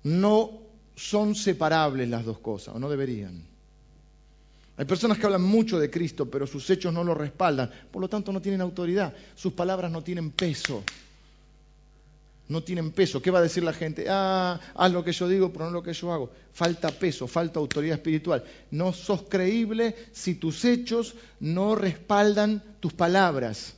[0.03, 0.61] No
[0.95, 3.43] son separables las dos cosas, o no deberían.
[4.79, 7.69] Hay personas que hablan mucho de Cristo, pero sus hechos no lo respaldan.
[7.91, 9.13] Por lo tanto, no tienen autoridad.
[9.35, 10.85] Sus palabras no tienen peso.
[12.47, 13.21] No tienen peso.
[13.21, 14.05] ¿Qué va a decir la gente?
[14.07, 16.31] Ah, haz lo que yo digo, pero no lo que yo hago.
[16.53, 18.41] Falta peso, falta autoridad espiritual.
[18.71, 23.73] No sos creíble si tus hechos no respaldan tus palabras.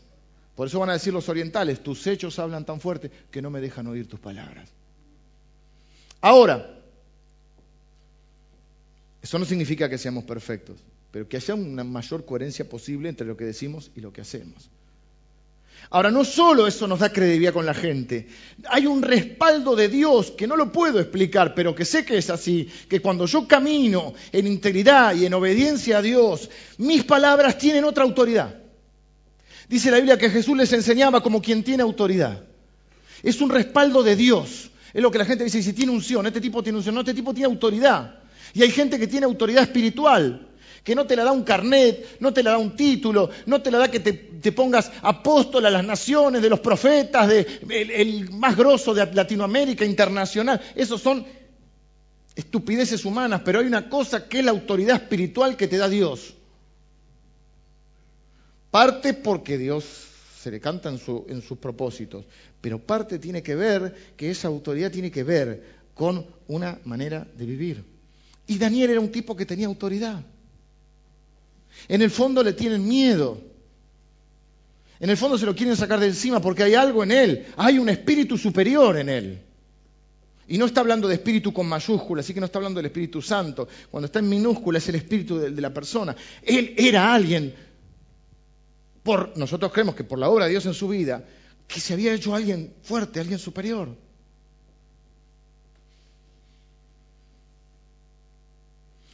[0.55, 3.59] Por eso van a decir los orientales, tus hechos hablan tan fuerte que no me
[3.59, 4.69] dejan oír tus palabras.
[6.21, 6.80] Ahora,
[9.21, 10.77] eso no significa que seamos perfectos,
[11.11, 14.69] pero que haya una mayor coherencia posible entre lo que decimos y lo que hacemos.
[15.89, 18.27] Ahora, no solo eso nos da credibilidad con la gente,
[18.69, 22.29] hay un respaldo de Dios que no lo puedo explicar, pero que sé que es
[22.29, 27.83] así, que cuando yo camino en integridad y en obediencia a Dios, mis palabras tienen
[27.83, 28.55] otra autoridad.
[29.67, 32.43] Dice la Biblia que Jesús les enseñaba como quien tiene autoridad.
[33.23, 34.71] Es un respaldo de Dios.
[34.93, 37.13] Es lo que la gente dice, si tiene unción, este tipo tiene unción, no, este
[37.13, 38.20] tipo tiene autoridad.
[38.53, 40.51] Y hay gente que tiene autoridad espiritual,
[40.83, 43.69] que no te la da un carnet, no te la da un título, no te
[43.69, 48.57] la da que te, pongas apóstol a las naciones, de los profetas, de, el, más
[48.57, 50.59] grosso de Latinoamérica, internacional.
[50.75, 51.25] Esos son
[52.35, 56.33] estupideces humanas, pero hay una cosa que es la autoridad espiritual que te da Dios.
[58.71, 59.85] Parte porque Dios
[60.39, 62.25] se le canta en, en sus propósitos,
[62.59, 67.45] pero parte tiene que ver que esa autoridad tiene que ver con una manera de
[67.45, 67.90] vivir.
[68.51, 70.21] Y Daniel era un tipo que tenía autoridad.
[71.87, 73.41] En el fondo le tienen miedo.
[74.99, 77.79] En el fondo se lo quieren sacar de encima porque hay algo en él, hay
[77.79, 79.41] un espíritu superior en él.
[80.49, 83.21] Y no está hablando de espíritu con mayúscula, así que no está hablando del Espíritu
[83.21, 83.69] Santo.
[83.89, 86.13] Cuando está en minúscula es el espíritu de, de la persona.
[86.43, 87.55] Él era alguien,
[89.01, 91.23] por, nosotros creemos que por la obra de Dios en su vida,
[91.69, 93.95] que se había hecho alguien fuerte, alguien superior.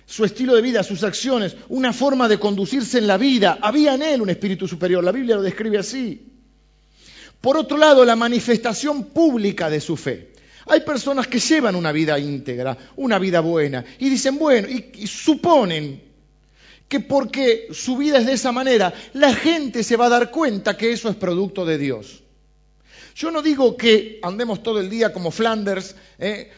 [0.08, 3.60] Su estilo de vida, sus acciones, una forma de conducirse en la vida.
[3.62, 6.32] Había en él un espíritu superior, la Biblia lo describe así.
[7.42, 10.32] Por otro lado, la manifestación pública de su fe.
[10.66, 16.02] Hay personas que llevan una vida íntegra, una vida buena, y dicen, bueno, y, suponen
[16.88, 20.78] que porque su vida es de esa manera, la gente se va a dar cuenta
[20.78, 22.24] que eso es producto de Dios.
[23.14, 26.50] Yo no digo que andemos todo el día como Flanders, eh,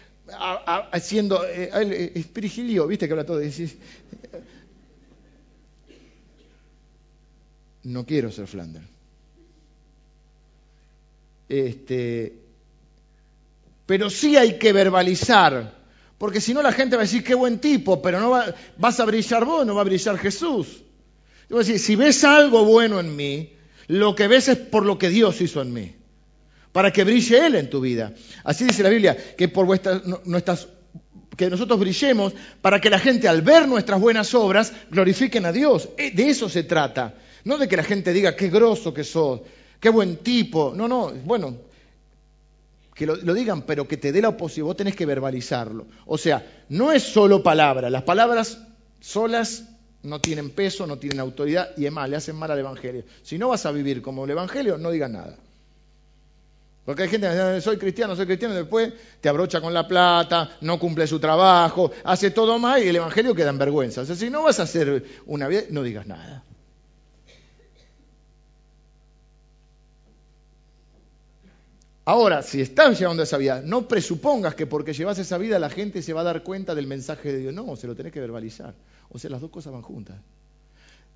[0.92, 3.42] haciendo, eh, eh, viste que habla todo,
[7.84, 8.86] no quiero ser Flanders.
[11.48, 12.34] Este,
[13.86, 15.78] pero sí hay que verbalizar,
[16.18, 19.00] porque si no la gente va a decir qué buen tipo, pero no va, vas
[19.00, 20.84] a brillar vos, no va a brillar Jesús.
[21.64, 23.54] Si ves algo bueno en mí,
[23.88, 25.99] lo que ves es por lo que Dios hizo en mí
[26.72, 28.14] para que brille Él en tu vida.
[28.44, 29.68] Así dice la Biblia, que por
[31.38, 35.90] que nosotros brillemos para que la gente al ver nuestras buenas obras glorifiquen a Dios.
[35.98, 37.16] Eh, de eso se trata.
[37.46, 39.42] No de que la gente diga qué grosso que sos,
[39.80, 40.74] qué buen tipo.
[40.76, 41.56] No, no, bueno,
[42.94, 45.88] que lo, lo, digan, pero que te dé la oposición, vos tenés que verbalizarlo.
[46.06, 48.60] O sea, no es solo palabra, las palabras
[49.00, 49.64] solas
[50.04, 53.06] no tienen peso, no tienen autoridad y es más, le hacen mal al Evangelio.
[53.24, 55.38] Si no vas a vivir como el Evangelio, no digas nada.
[56.86, 59.88] Porque hay gente que dice, soy cristiano, soy cristiano, y después te abrocha con la
[59.88, 64.02] plata, no cumple su trabajo, hace todo mal y el Evangelio queda en vergüenza.
[64.02, 66.44] O sea, si no vas a hacer una vida, no digas nada.
[72.10, 76.02] Ahora, si estás llevando esa vida, no presupongas que porque llevas esa vida la gente
[76.02, 77.54] se va a dar cuenta del mensaje de Dios.
[77.54, 78.74] No, se lo tenés que verbalizar.
[79.10, 80.18] O sea, las dos cosas van juntas.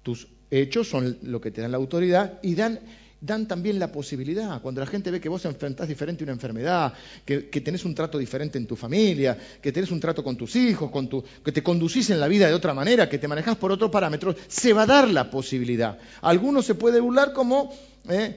[0.03, 2.79] Tus hechos son lo que te dan la autoridad y dan
[3.23, 4.61] dan también la posibilidad.
[4.61, 6.93] Cuando la gente ve que vos enfrentás diferente una enfermedad,
[7.25, 10.91] que, tenés un trato diferente en tu familia, que tenés un trato con tus hijos,
[10.91, 13.71] con tu, que te conducís en la vida de otra manera, que te manejás por
[13.71, 15.97] otros parámetros, se va a dar la posibilidad.
[16.21, 17.73] Algunos se puede burlar como,
[18.09, 18.35] eh,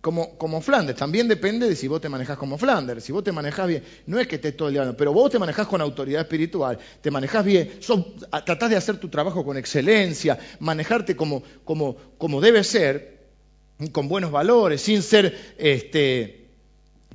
[0.00, 0.98] como, como Flanders.
[0.98, 3.04] También depende de si vos te manejás como Flanders.
[3.04, 5.68] Si vos te manejás bien, no es que estés todo el pero vos te manejás
[5.68, 7.70] con autoridad espiritual, te manejás bien,
[8.44, 13.15] tratás de hacer tu trabajo con excelencia, manejarte como, como, como debe ser
[13.92, 16.46] con buenos valores, sin ser, este,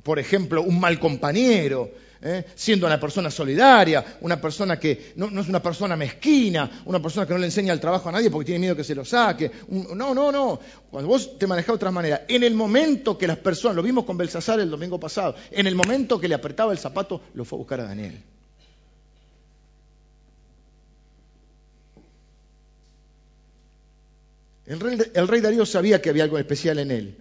[0.02, 1.90] por ejemplo, un mal compañero,
[2.22, 2.44] ¿eh?
[2.54, 7.32] siendo una persona solidaria, una persona que no, es una persona mezquina, una persona que
[7.32, 9.50] no le enseña el trabajo a nadie porque tiene miedo que se lo saque.
[9.68, 10.60] no, no, no.
[10.90, 14.04] Cuando vos te manejás de otra manera, en el momento que las personas, lo vimos
[14.04, 17.56] con Belsasar el domingo pasado, en el momento que le apretaba el zapato, lo fue
[17.56, 18.22] a buscar a Daniel.
[24.66, 27.16] El rey, Darío sabía que había algo especial en él.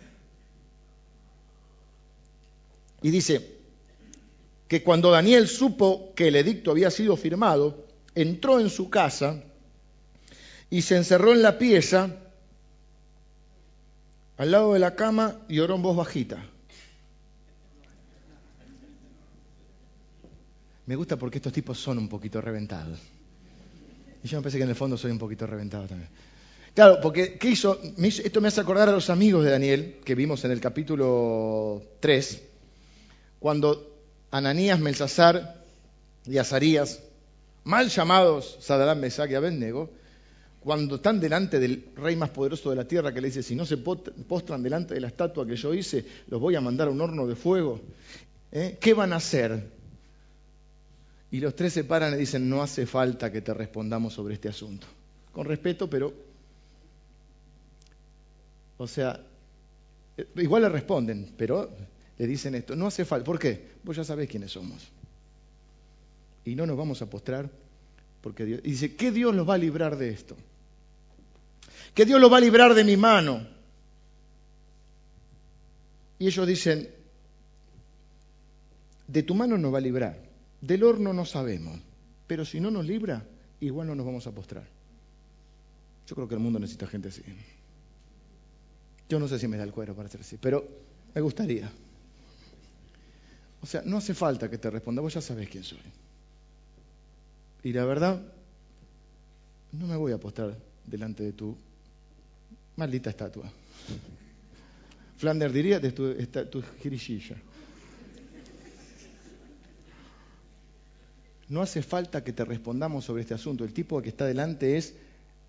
[3.01, 3.57] Y dice
[4.67, 9.43] que cuando Daniel supo que el edicto había sido firmado, entró en su casa
[10.69, 12.15] y se encerró en la pieza
[14.37, 16.45] al lado de la cama y oró en voz bajita.
[20.85, 22.99] Me gusta porque estos tipos son un poquito reventados.
[24.23, 26.09] Y yo me parece que en el fondo soy un poquito reventado también.
[26.73, 27.79] Claro, porque ¿qué hizo?
[27.97, 32.41] Esto me hace acordar a los amigos de Daniel, que vimos en el capítulo 3,
[33.39, 33.99] cuando
[34.31, 35.65] Ananías, Melsasar
[36.25, 37.03] y Azarías,
[37.65, 39.89] mal llamados Sadarán, Mesach y Abednego,
[40.61, 43.65] cuando están delante del rey más poderoso de la tierra, que le dice, si no
[43.65, 47.01] se postran delante de la estatua que yo hice, los voy a mandar a un
[47.01, 47.81] horno de fuego,
[48.51, 48.77] ¿eh?
[48.79, 49.61] ¿qué van a hacer?
[51.31, 54.47] Y los tres se paran y dicen, no hace falta que te respondamos sobre este
[54.47, 54.87] asunto.
[55.33, 56.30] Con respeto, pero
[58.81, 59.23] o sea,
[60.17, 61.69] eh, igual le responden, pero
[62.17, 63.25] le dicen esto, no hace falta.
[63.25, 63.73] ¿Por qué?
[63.83, 64.89] Vos ya sabés quiénes somos.
[66.45, 67.47] Y no nos vamos a postrar
[68.21, 68.61] porque Dios...
[68.63, 70.35] Y dice, ¿qué Dios los va a librar de esto?
[71.93, 73.47] ¿Qué Dios los va a librar de mi mano?
[76.17, 76.89] Y ellos dicen,
[79.07, 80.17] de tu mano nos va a librar,
[80.59, 81.79] del horno no sabemos.
[82.25, 83.25] pero si no nos libra,
[83.59, 84.67] igual no nos vamos a postrar.
[86.07, 87.21] Yo creo que el mundo necesita gente así.
[89.11, 90.65] Yo no sé si me da el cuero para ser así, pero
[91.13, 91.69] me gustaría.
[93.61, 95.79] O sea, no hace falta que te responda, vos ya sabés quién soy.
[97.61, 98.21] Y la verdad,
[99.73, 101.57] no me voy a postrar delante de tu
[102.77, 103.51] maldita estatua.
[105.17, 106.15] Flanders diría de tu,
[106.49, 106.63] tu
[111.49, 113.65] No hace falta que te respondamos sobre este asunto.
[113.65, 114.95] El tipo que está delante es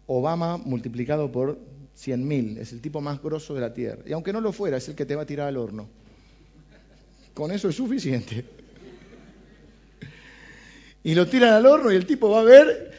[0.07, 1.59] Obama multiplicado por
[1.97, 2.59] 100.000.
[2.59, 4.03] Es el tipo más grosso de la Tierra.
[4.07, 5.89] Y aunque no lo fuera, es el que te va a tirar al horno.
[7.35, 8.45] Con eso es suficiente.
[11.05, 12.93] Y lo tiran al horno y el tipo va a ver,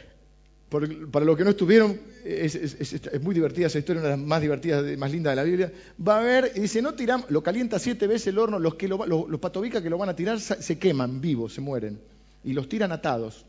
[0.70, 4.98] para los que no estuvieron, es, muy divertida esa historia, una de las más divertidas,
[4.98, 5.72] más lindas de la Biblia.
[6.06, 8.88] Va a ver y dice, no tiramos, lo calienta siete veces el horno, los, que
[8.88, 12.00] los, los patobicas que lo van a tirar se queman vivos, se mueren
[12.44, 13.46] y los tiran atados.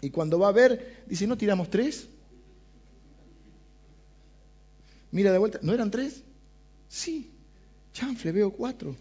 [0.00, 2.08] Y cuando va a ver, dice, ¿no tiramos tres?
[5.10, 6.22] Mira de vuelta, ¿no eran tres?
[6.88, 7.30] Sí,
[7.92, 8.94] chanfle, veo cuatro.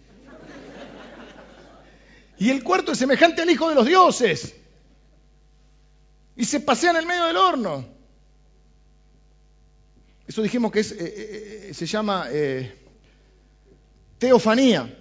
[2.40, 4.56] Y el cuarto es semejante al Hijo de los Dioses.
[6.36, 7.86] Y se pasea en el medio del horno.
[10.28, 12.28] Eso dijimos que eh, eh, eh, se llama
[14.20, 14.96] teofanía,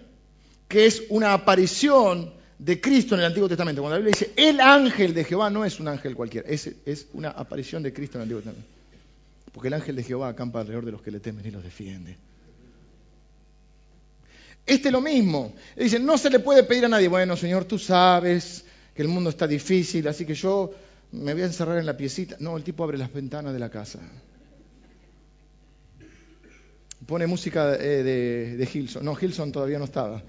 [0.69, 3.83] que es una aparición de Cristo en el Antiguo Testamento.
[3.83, 7.09] Cuando la Biblia dice el ángel de Jehová, no es un ángel cualquiera, es, es
[7.13, 8.76] una aparición de Cristo en el Antiguo Testamento.
[9.57, 12.19] Porque el ángel de Jehová acampa alrededor de los que le temen y los defiende.
[14.67, 15.55] Este es lo mismo.
[15.75, 19.31] Dice, no se le puede pedir a nadie, bueno, Señor, tú sabes que el mundo
[19.31, 20.73] está difícil, así que yo
[21.13, 22.37] me voy a encerrar en la piecita.
[22.39, 23.99] No, el tipo abre las ventanas de la casa.
[27.07, 29.07] Pone música eh, de, de Hilson.
[29.07, 30.23] No, Hilson todavía no estaba.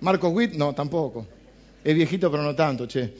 [0.00, 1.26] Marco Witt, no, tampoco.
[1.84, 3.12] Es viejito, pero no tanto, che.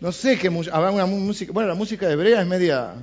[0.00, 0.48] No sé qué.
[0.72, 1.52] Habrá una música.
[1.52, 2.94] Bueno, la música hebrea es media.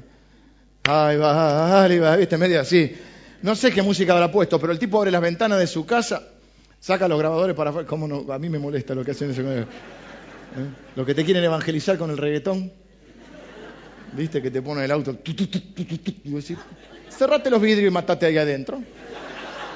[0.83, 2.95] Ay, va, ay, va, viste, media así.
[3.41, 6.23] No sé qué música habrá puesto, pero el tipo abre las ventanas de su casa,
[6.79, 7.71] saca los grabadores para.
[7.85, 8.31] ¿Cómo no?
[8.31, 9.41] A mí me molesta lo que hacen ese.
[9.41, 9.65] ¿Eh?
[10.95, 12.71] Lo que te quieren evangelizar con el reggaetón.
[14.13, 14.41] ¿Viste?
[14.41, 15.17] Que te pone el auto.
[15.25, 16.57] Y vos decís,
[17.09, 18.81] cerrate los vidrios y matate ahí adentro.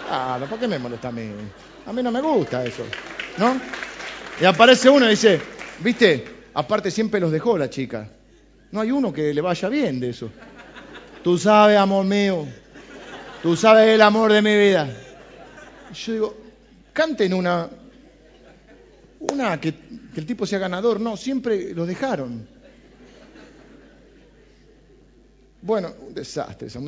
[0.09, 1.29] Ah, ¿por qué me molesta a mí?
[1.85, 2.83] A mí no me gusta eso,
[3.37, 3.59] ¿no?
[4.41, 5.39] Y aparece uno y dice,
[5.79, 8.09] viste, aparte siempre los dejó la chica.
[8.71, 10.29] No hay uno que le vaya bien de eso.
[11.23, 12.45] Tú sabes, amor mío,
[13.41, 14.89] tú sabes el amor de mi vida.
[15.93, 16.37] yo digo,
[16.93, 17.69] canten una,
[19.19, 19.73] una que,
[20.15, 20.99] el tipo sea ganador.
[20.99, 22.47] No, siempre los dejaron.
[25.61, 26.79] Bueno, un desastre esa.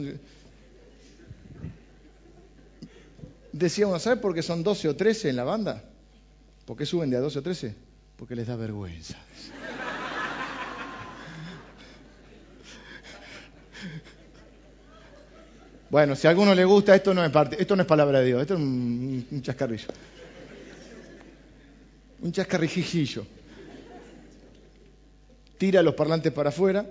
[3.52, 5.84] Decía uno, ¿sabe por qué son 12 o 13 en la banda?
[6.66, 7.76] ¿Por qué suben de a 12 o 13?
[8.22, 9.18] Porque les da vergüenza.
[15.90, 18.28] Bueno, si a alguno le gusta, esto no es parte, esto no es palabra de
[18.28, 19.88] Dios, esto es un, chascarrillo.
[22.22, 23.26] Un chascarrijillo.
[25.58, 26.86] Tira los parlantes para afuera,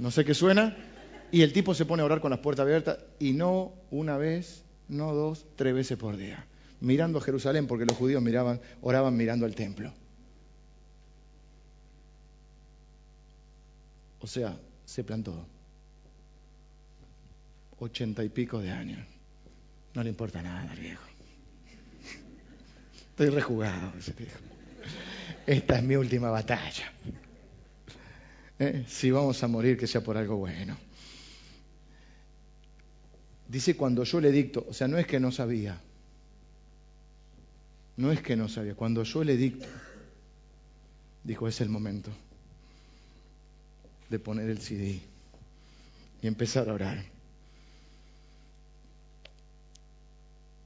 [0.00, 0.76] no sé qué suena,
[1.30, 4.64] y el tipo se pone a orar con las puertas abiertas, y no una vez,
[4.88, 6.44] no dos, tres veces por día,
[6.82, 9.92] mirando a Jerusalén, porque los judíos miraban, oraban mirando al templo.
[14.20, 15.46] O sea, se plantó.
[17.78, 19.06] Ochenta y pico de años.
[19.94, 21.04] No le importa nada viejo.
[23.10, 24.38] Estoy rejugado, viejo.
[25.46, 26.92] Esta es mi última batalla.
[28.58, 28.84] ¿Eh?
[28.88, 30.76] Si vamos a morir, que sea por algo bueno.
[33.48, 35.80] Dice cuando yo le dicto, o sea, no es que no sabía,
[38.02, 39.64] no es que no sabía, cuando yo le dicto,
[41.22, 42.10] dijo, es el momento
[44.10, 45.00] de poner el CD
[46.20, 47.04] y empezar a orar.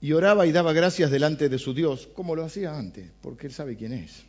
[0.01, 3.53] Y oraba y daba gracias delante de su Dios, como lo hacía antes, porque él
[3.53, 4.23] sabe quién es.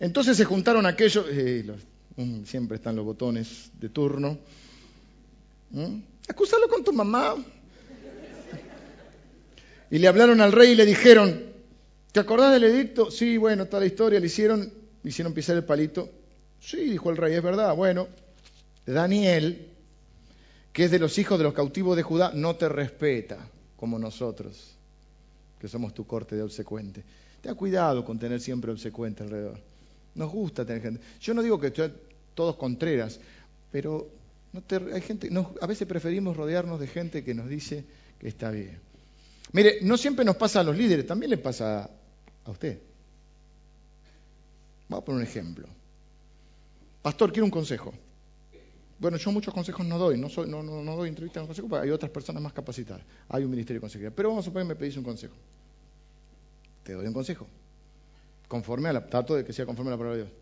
[0.00, 1.64] Entonces se juntaron aquellos, eh,
[2.44, 4.36] siempre están los botones de turno,
[6.28, 7.36] acúsalo con tu mamá.
[9.92, 11.49] Y le hablaron al rey y le dijeron,
[12.12, 13.10] ¿te acordás del edicto?
[13.10, 14.72] Sí, bueno, toda la historia, le hicieron,
[15.04, 16.08] hicieron pisar el palito.
[16.60, 17.74] Sí, dijo el rey, es verdad.
[17.74, 18.08] Bueno,
[18.86, 19.68] Daniel,
[20.72, 23.38] que es de los hijos de los cautivos de Judá, no te respeta
[23.76, 24.74] como nosotros,
[25.58, 27.02] que somos tu corte de obsecuente.
[27.40, 29.58] Ten cuidado con tener siempre obsecuente alrededor.
[30.14, 31.00] Nos gusta tener gente.
[31.20, 31.72] Yo no digo que
[32.34, 33.18] todos contreras,
[33.70, 34.08] pero
[34.92, 35.30] hay gente,
[35.60, 37.84] a veces preferimos rodearnos de gente que nos dice
[38.18, 38.78] que está bien.
[39.52, 41.88] Mire, no siempre nos pasa a los líderes, también le pasa
[42.44, 42.80] a usted.
[44.88, 45.68] Vamos a poner un ejemplo.
[47.02, 47.92] Pastor, quiero un consejo.
[48.98, 51.90] Bueno, yo muchos consejos no doy, no, no, no, doy entrevistas en consejo porque hay
[51.90, 53.02] otras personas más capacitadas.
[53.28, 54.14] Hay un ministerio de consejería.
[54.14, 55.34] Pero vamos a suponer que me pedís un consejo.
[56.82, 57.46] Te doy un consejo.
[58.46, 60.36] Conforme a la, trato de que sea conforme a la palabra de Dios.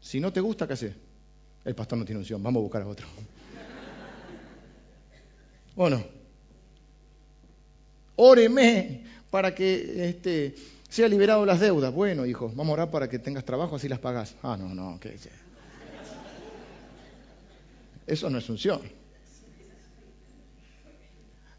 [0.00, 0.94] Si no te gusta, ¿qué haces?
[1.64, 3.06] El pastor no tiene unción, vamos a buscar a otro.
[5.76, 6.04] ¿O no?
[8.16, 10.54] Óreme para que este,
[10.94, 11.92] sea liberado las deudas.
[11.92, 14.36] Bueno, hijo, vamos a orar para que tengas trabajo, así las pagas.
[14.44, 15.16] Ah, no, no, ¿qué
[18.06, 18.80] Eso no es unción.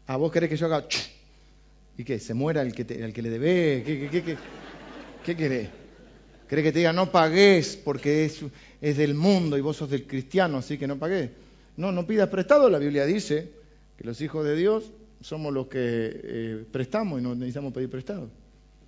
[0.06, 0.86] ¿A vos querés que yo haga...
[1.98, 2.18] ¿Y qué?
[2.18, 3.82] ¿Se muera el que, el que le debe?
[3.84, 4.38] ¿Qué, qué,
[5.22, 5.68] qué, querés?
[6.48, 10.58] ¿Querés que te diga no pagues porque es, del mundo y vos sos del cristiano,
[10.58, 11.28] así que no pagués?
[11.76, 12.70] No, no pidas prestado.
[12.70, 13.50] La Biblia dice
[13.98, 18.30] que los hijos de Dios somos los que eh, prestamos y no necesitamos pedir prestado.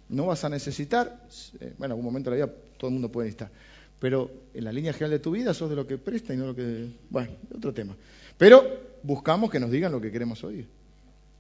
[0.09, 1.27] No vas a necesitar,
[1.61, 3.51] eh, bueno, en algún momento de la vida todo el mundo puede necesitar,
[3.99, 6.47] pero en la línea general de tu vida sos de lo que presta y no
[6.47, 6.89] lo que...
[7.11, 7.97] Bueno, otro tema.
[8.37, 8.65] Pero
[9.03, 10.67] buscamos que nos digan lo que queremos oír.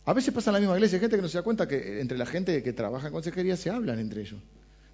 [0.04, 2.00] A veces pasa en la misma iglesia, hay gente que no se da cuenta que
[2.00, 4.40] entre la gente que trabaja en consejería se hablan entre ellos.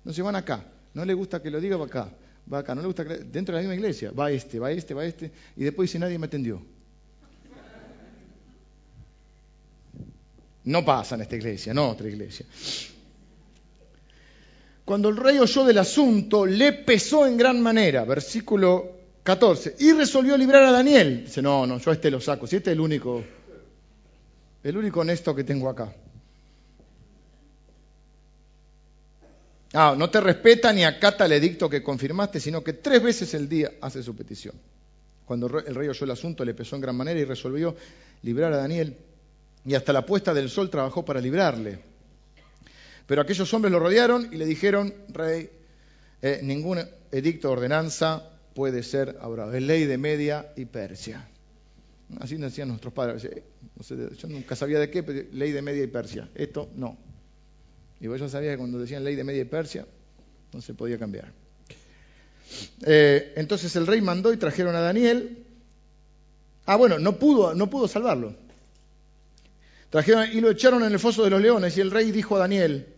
[0.05, 2.13] No se van acá, no le gusta que lo diga, va acá,
[2.53, 3.19] va acá, no le gusta que...
[3.19, 6.19] Dentro de la misma iglesia, va este, va este, va este, y después dice nadie
[6.19, 6.61] me atendió.
[10.65, 12.47] No pasa en esta iglesia, no otra iglesia.
[14.85, 20.37] Cuando el rey oyó del asunto, le pesó en gran manera, versículo 14, y resolvió
[20.37, 21.25] librar a Daniel.
[21.25, 23.25] Dice, no, no, yo este lo saco, si este es el único,
[24.63, 25.95] el único honesto que tengo acá.
[29.73, 33.49] Ah, no te respeta ni acata el edicto que confirmaste, sino que tres veces el
[33.49, 34.55] día hace su petición.
[35.25, 37.75] Cuando el rey oyó el asunto, le pesó en gran manera y resolvió
[38.23, 38.97] librar a Daniel
[39.65, 41.94] y hasta la puesta del sol trabajó para librarle.
[43.07, 45.51] Pero aquellos hombres lo rodearon y le dijeron, rey,
[46.23, 46.81] eh, ningún
[47.13, 49.53] edicto o ordenanza puede ser abrogado.
[49.53, 51.29] Es ley de Media y Persia.
[52.21, 53.23] Así decían nuestros padres.
[53.23, 56.29] yo nunca sabía de qué, pero ley de Media y Persia.
[56.35, 56.97] Esto no.
[58.01, 59.87] Y yo sabía que cuando decían ley de Media y Persia,
[60.53, 61.33] no se podía cambiar.
[62.83, 65.45] Eh, entonces el rey mandó y trajeron a Daniel.
[66.67, 68.35] Ah, bueno, no pudo, no pudo salvarlo.
[69.91, 72.41] Trajeron y lo echaron en el foso de los leones y el rey dijo a
[72.41, 72.94] Daniel,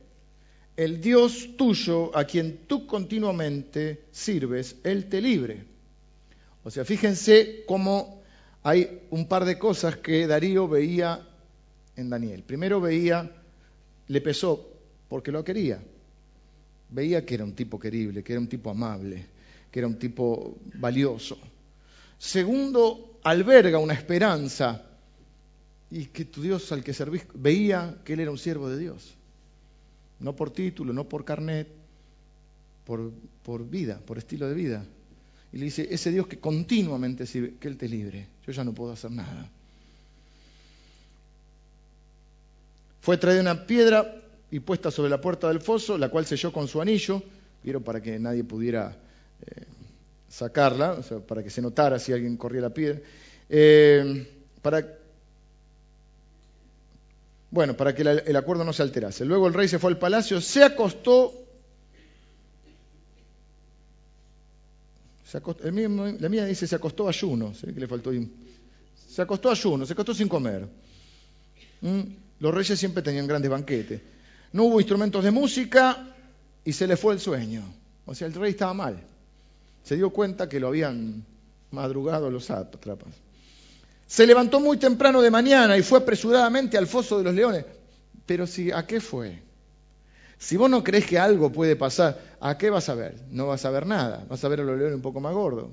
[0.76, 5.64] el Dios tuyo a quien tú continuamente sirves, Él te libre.
[6.64, 8.22] O sea, fíjense cómo
[8.62, 11.26] hay un par de cosas que Darío veía
[11.96, 12.42] en Daniel.
[12.42, 13.30] Primero veía,
[14.08, 14.68] le pesó
[15.08, 15.82] porque lo quería.
[16.90, 19.24] Veía que era un tipo querible, que era un tipo amable,
[19.70, 21.38] que era un tipo valioso.
[22.18, 24.82] Segundo, alberga una esperanza
[25.90, 29.15] y que tu Dios al que servís veía que él era un siervo de Dios.
[30.20, 31.68] No por título, no por carnet,
[32.84, 33.12] por,
[33.42, 34.84] por vida, por estilo de vida.
[35.52, 38.26] Y le dice, ese Dios que continuamente sirve, que Él te libre.
[38.46, 39.50] Yo ya no puedo hacer nada.
[43.00, 46.68] Fue traída una piedra y puesta sobre la puerta del foso, la cual selló con
[46.68, 47.22] su anillo,
[47.62, 48.96] vieron para que nadie pudiera
[49.46, 49.62] eh,
[50.28, 53.00] sacarla, para que se notara si alguien corría la piedra.
[53.48, 54.26] Eh,
[54.62, 54.95] para
[57.50, 59.24] bueno, para que el acuerdo no se alterase.
[59.24, 61.32] Luego el rey se fue al palacio, se acostó.
[65.24, 67.72] Se acostó la mía dice se acostó ayuno, ¿sí?
[67.72, 68.10] que le faltó.
[69.08, 70.68] Se acostó ayuno, se acostó sin comer.
[71.80, 72.00] ¿Mm?
[72.40, 74.00] Los reyes siempre tenían grandes banquetes.
[74.52, 76.14] No hubo instrumentos de música
[76.64, 77.62] y se le fue el sueño.
[78.04, 79.02] O sea, el rey estaba mal.
[79.82, 81.24] Se dio cuenta que lo habían
[81.70, 83.25] madrugado los atrapas.
[84.06, 87.64] Se levantó muy temprano de mañana y fue apresuradamente al foso de los leones.
[88.24, 89.42] Pero si, ¿a qué fue?
[90.38, 93.14] Si vos no crees que algo puede pasar, ¿a qué vas a ver?
[93.30, 95.70] No vas a ver nada, vas a ver a los leones un poco más gordos.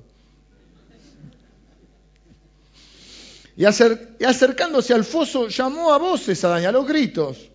[3.55, 7.51] Y, acercándose al foso, llamó a voces a Daniel, a los gritos,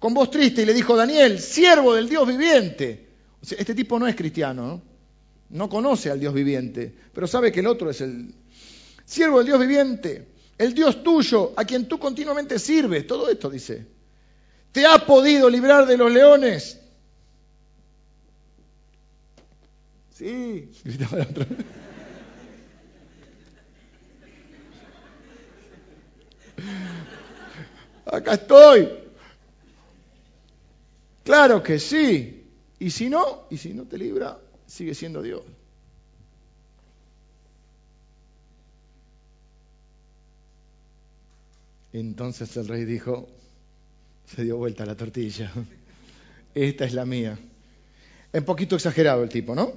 [0.00, 3.06] con voz triste, y le dijo, Daniel, siervo del Dios viviente.
[3.42, 4.82] este tipo no es cristiano, ¿no?
[5.50, 8.34] no conoce al Dios viviente, pero sabe que el otro es el,
[9.08, 10.28] siervo del Dios viviente,
[10.58, 13.06] el Dios tuyo, a quien tú continuamente sirves.
[13.06, 13.86] Todo esto dice.
[14.70, 16.78] ¿Te ha podido librar de los leones?
[20.14, 21.46] Sí, gritaba la otra.
[28.04, 28.88] Acá estoy.
[31.24, 32.46] Claro que sí.
[32.78, 35.42] Y si no, y si no te libra, sigue siendo Dios.
[42.00, 43.28] Entonces el rey dijo,
[44.24, 45.50] se dio vuelta la tortilla,
[46.54, 47.38] esta es la mía.
[48.32, 49.72] Un poquito exagerado el tipo, ¿no?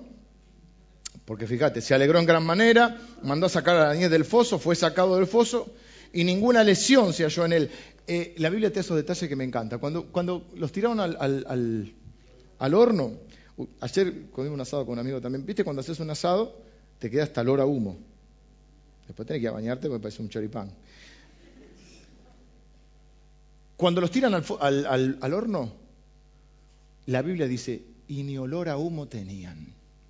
[1.26, 4.76] Porque fíjate, se alegró en gran manera, mandó a sacar a Daniel del foso, fue
[4.76, 5.74] sacado del foso
[6.14, 7.72] y ninguna lesión se halló en él.
[8.08, 9.78] Eh, la Biblia tiene esos detalles que me encanta.
[9.78, 11.94] Cuando, cuando los tiraron al, al,
[12.60, 13.14] al, horno,
[13.80, 15.64] ayer comí un asado con un amigo también, ¿viste?
[15.64, 16.58] Cuando haces un asado,
[17.00, 17.98] te queda hasta olor a humo.
[19.08, 20.72] Después tenés que bañarte porque parece un choripán.
[23.82, 25.74] Cuando los tiran al, horno,
[27.08, 29.58] la Biblia dice, y ni olor a humo tenían.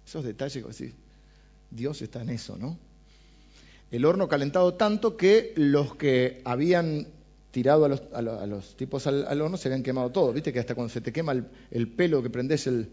[0.05, 0.65] Esos detalles,
[1.69, 2.78] Dios está en eso, ¿no?
[3.89, 7.07] El horno calentado tanto que los que habían
[7.51, 10.36] tirado a los, tipos al, horno se habían quemado todos.
[10.36, 12.89] Viste que hasta cuando se te quema el, pelo que prendes el,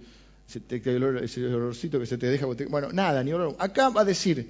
[0.47, 2.47] ese olorcito que se te deja.
[2.69, 3.57] Bueno, nada, ni olor.
[3.59, 4.49] Acá va a decir,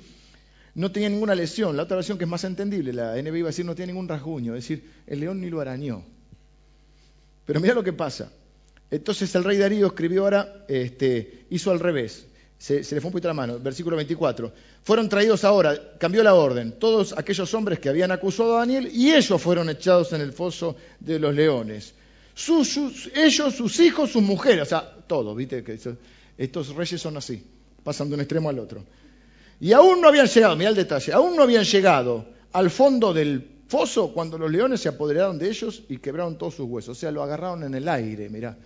[0.75, 1.75] no tenía ninguna lesión.
[1.75, 4.09] La otra versión que es más entendible, la NB iba a decir, no tiene ningún
[4.09, 4.55] rasguño.
[4.55, 6.05] Es decir, el león ni lo arañó.
[7.49, 8.31] Pero mira lo que pasa.
[8.91, 12.27] Entonces el rey Darío escribió ahora, este, hizo al revés.
[12.59, 13.59] Se, le fue un poquito la mano.
[13.59, 14.53] Versículo 24.
[14.85, 19.13] Fueron traídos ahora, cambió la orden, todos aquellos hombres que habían acusado a Daniel y
[19.15, 21.95] ellos fueron echados en el foso de los leones.
[23.15, 25.65] ellos, sus hijos, sus mujeres, o sea, todos, ¿viste?
[25.65, 25.79] Que
[26.37, 27.43] estos reyes son así,
[27.83, 28.85] pasan de un extremo al otro.
[29.59, 33.58] Y aún no habían llegado, mira el detalle, aún no habían llegado al fondo del
[33.69, 36.97] foso cuando los leones se apoderaron de ellos y quebraron todos sus huesos.
[36.97, 38.57] O sea, lo agarraron en el aire, mirá.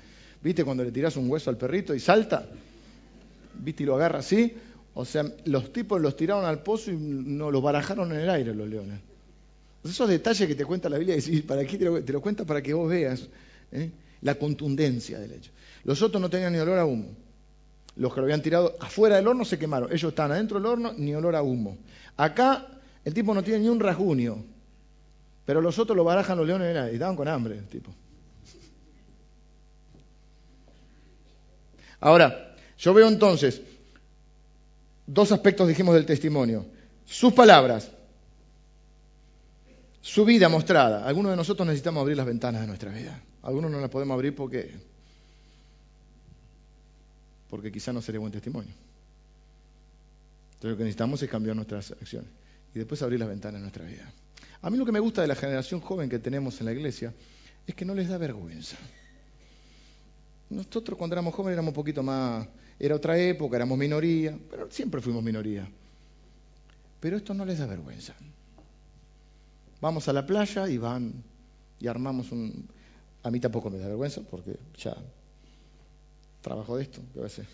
[0.43, 2.49] ¿Viste cuando le tiras un hueso al perrito y salta?
[3.55, 4.55] ¿Viste y lo agarra así?
[4.95, 8.55] O sea, los tipos los tiraron al pozo y no los barajaron en el aire
[8.55, 9.01] los leones.
[9.85, 12.45] esos detalles que te cuenta la Biblia, ¿para qué te lo, te cuenta?
[12.45, 13.29] Para que vos veas
[13.73, 13.91] ¿eh?
[14.21, 15.51] la contundencia del hecho.
[15.85, 17.09] Los otros no tenían ni olor a humo.
[17.97, 19.91] Los que lo habían tirado afuera del horno se quemaron.
[19.93, 21.79] Ellos estaban adentro del horno, ni olor a humo.
[22.17, 24.52] Acá el tipo no tiene ni un rasguño.
[25.45, 26.93] Pero los otros lo barajan los leones.
[26.93, 27.93] Y estaban con hambre, el tipo.
[32.01, 33.63] Ahora, yo veo entonces
[35.07, 36.67] dos aspectos, dijimos, del testimonio.
[37.05, 37.91] Sus palabras,
[40.01, 41.07] su vida mostrada.
[41.07, 43.21] Algunos de nosotros necesitamos abrir las ventanas de nuestra vida.
[43.43, 44.73] Algunos no las podemos abrir porque,
[47.49, 48.73] porque quizá no sería buen testimonio.
[50.55, 52.31] Entonces lo que necesitamos es cambiar nuestras acciones
[52.75, 54.13] y después abrir las ventanas de nuestra vida.
[54.63, 57.13] A mí lo que me gusta de la generación joven que tenemos en la iglesia
[57.67, 58.77] es que no les da vergüenza.
[60.51, 62.47] Nosotros cuando éramos jóvenes éramos un poquito más,
[62.79, 65.69] era otra época, éramos minoría, pero siempre fuimos minoría.
[67.01, 68.15] Pero esto no les da vergüenza.
[69.81, 71.13] Vamos a la playa y van
[71.81, 72.69] y armamos un...
[73.25, 74.97] A mí tampoco me da vergüenza porque ya
[76.41, 77.47] trabajo de esto, ¿qué va a ser?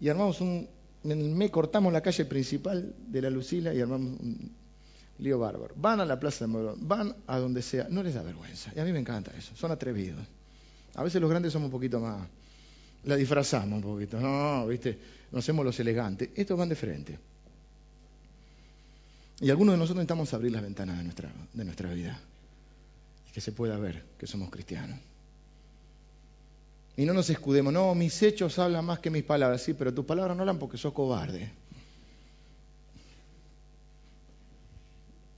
[0.00, 0.68] Y armamos un...
[1.02, 4.59] Me cortamos la calle principal de la Lucila y armamos un
[5.20, 5.74] lío bárbaro.
[5.76, 8.72] Van a la Plaza de Morón, van a donde sea, no les da vergüenza.
[8.74, 10.26] Y a mí me encanta eso, son atrevidos.
[10.94, 12.26] A veces los grandes somos un poquito más,
[13.04, 14.98] la disfrazamos un poquito, no, viste,
[15.30, 16.30] nos hacemos los elegantes.
[16.34, 17.18] Estos van de frente.
[19.40, 22.20] Y algunos de nosotros necesitamos abrir las ventanas de nuestra, de nuestra vida
[23.28, 24.98] y que se pueda ver que somos cristianos.
[26.96, 30.04] Y no nos escudemos, no, mis hechos hablan más que mis palabras, sí, pero tus
[30.04, 31.50] palabras no hablan porque sos cobarde.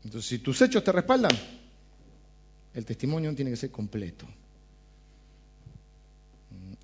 [0.05, 1.33] Entonces, si tus hechos te respaldan,
[2.75, 4.27] el testimonio tiene que ser completo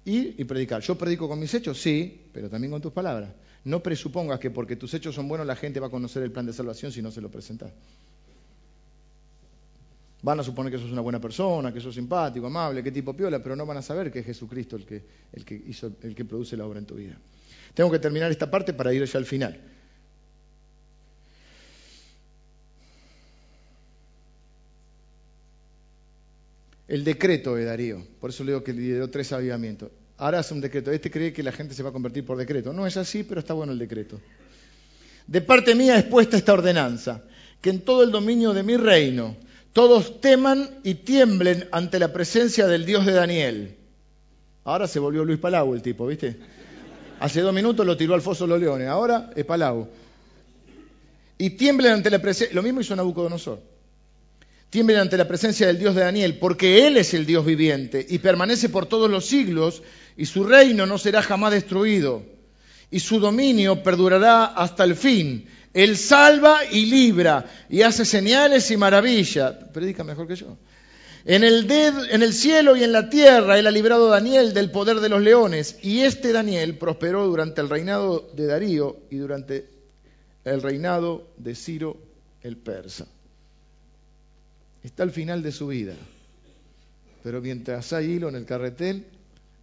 [0.05, 0.81] y predicar.
[0.81, 1.81] ¿Yo predico con mis hechos?
[1.81, 3.31] Sí, pero también con tus palabras.
[3.65, 6.47] No presupongas que porque tus hechos son buenos la gente va a conocer el plan
[6.47, 7.71] de salvación si no se lo presentas.
[10.23, 13.43] Van a suponer que sos una buena persona, que sos simpático, amable, qué tipo piola,
[13.43, 16.25] pero no van a saber que es Jesucristo el que, el que, hizo, el que
[16.25, 17.19] produce la obra en tu vida.
[17.75, 19.61] Tengo que terminar esta parte para ir ya al final.
[26.89, 28.03] El decreto de Darío.
[28.19, 29.91] Por eso le digo que lideró tres avivamientos.
[30.17, 30.91] Ahora hace un decreto.
[30.91, 32.73] Este cree que la gente se va a convertir por decreto.
[32.73, 34.19] No es así, pero está bueno el decreto.
[35.27, 37.23] De parte mía es puesta esta ordenanza,
[37.61, 39.37] que en todo el dominio de mi reino
[39.75, 43.77] todos teman y tiemblen ante la presencia del Dios de Daniel.
[44.65, 46.37] Ahora se volvió Luis Palau el tipo, ¿viste?
[47.21, 49.89] Hace dos minutos lo tiró al foso de los leones, ahora es Palau.
[51.37, 53.61] Y tiemblen ante la presencia, lo mismo hizo Nabucodonosor
[54.71, 58.19] tiemblen ante la presencia del Dios de Daniel, porque Él es el Dios viviente y
[58.19, 59.83] permanece por todos los siglos,
[60.17, 62.25] y su reino no será jamás destruido,
[62.91, 65.47] y su dominio perdurará hasta el fin.
[65.73, 69.55] Él salva y libra, y hace señales y maravillas.
[69.73, 70.57] Predica mejor que yo.
[71.25, 74.71] En el, en el cielo y en la tierra Él ha librado a Daniel del
[74.71, 79.69] poder de los leones, y este Daniel prosperó durante el reinado de Darío y durante
[80.45, 81.99] el reinado de Ciro
[82.43, 83.07] el persa
[84.83, 85.95] está al final de su vida.
[87.23, 89.07] Pero mientras hay hilo en el carretel,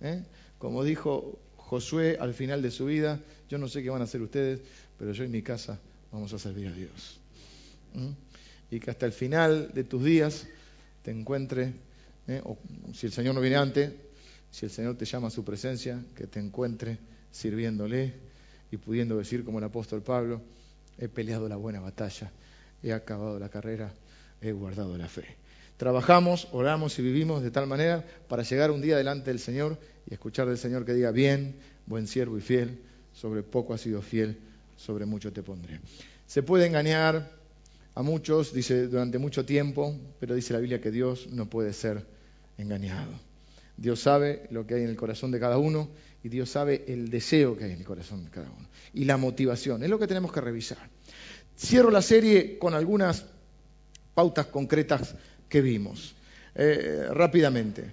[0.02, 0.24] ¿eh?
[0.58, 4.22] como dijo Josué al final de su vida, yo no sé qué van a hacer
[4.22, 4.62] ustedes,
[4.98, 5.80] pero yo en mi casa
[6.12, 7.20] vamos a servir a Dios.
[8.70, 10.48] Y que hasta el final de tus días
[11.02, 11.74] te encuentre,
[12.28, 12.42] ¿eh?
[12.44, 12.58] o
[12.94, 13.92] si el Señor no viene antes,
[14.52, 16.98] si el Señor te llama a su presencia, que te encuentre
[17.32, 18.14] sirviéndole
[18.72, 20.42] y pudiendo decir como el apóstol Pablo,
[20.98, 22.32] he peleado la buena batalla,
[22.82, 23.94] he acabado la carrera,
[24.46, 25.26] he guardado la fe.
[25.78, 29.78] Trabajamos, oramos y vivimos de tal manera para llegar un día delante del Señor
[30.10, 32.80] y escuchar del Señor que diga, bien, buen siervo y fiel,
[33.14, 34.38] sobre poco has sido fiel,
[34.78, 35.82] sobre mucho te pondré.
[36.26, 37.32] Se puede engañar
[37.94, 42.06] a muchos, dice, durante mucho tiempo, pero dice la Biblia que Dios no puede ser
[42.58, 43.12] engañado.
[43.78, 45.90] Dios sabe lo que hay en el corazón de cada uno
[46.24, 49.18] y Dios sabe el deseo que hay en el corazón de cada uno y la
[49.18, 49.84] motivación.
[49.84, 50.90] Es lo que tenemos que revisar.
[51.58, 53.26] Cierro la serie con algunas
[54.16, 55.14] pautas concretas
[55.48, 56.16] que vimos.
[56.56, 57.92] Eh, rápidamente.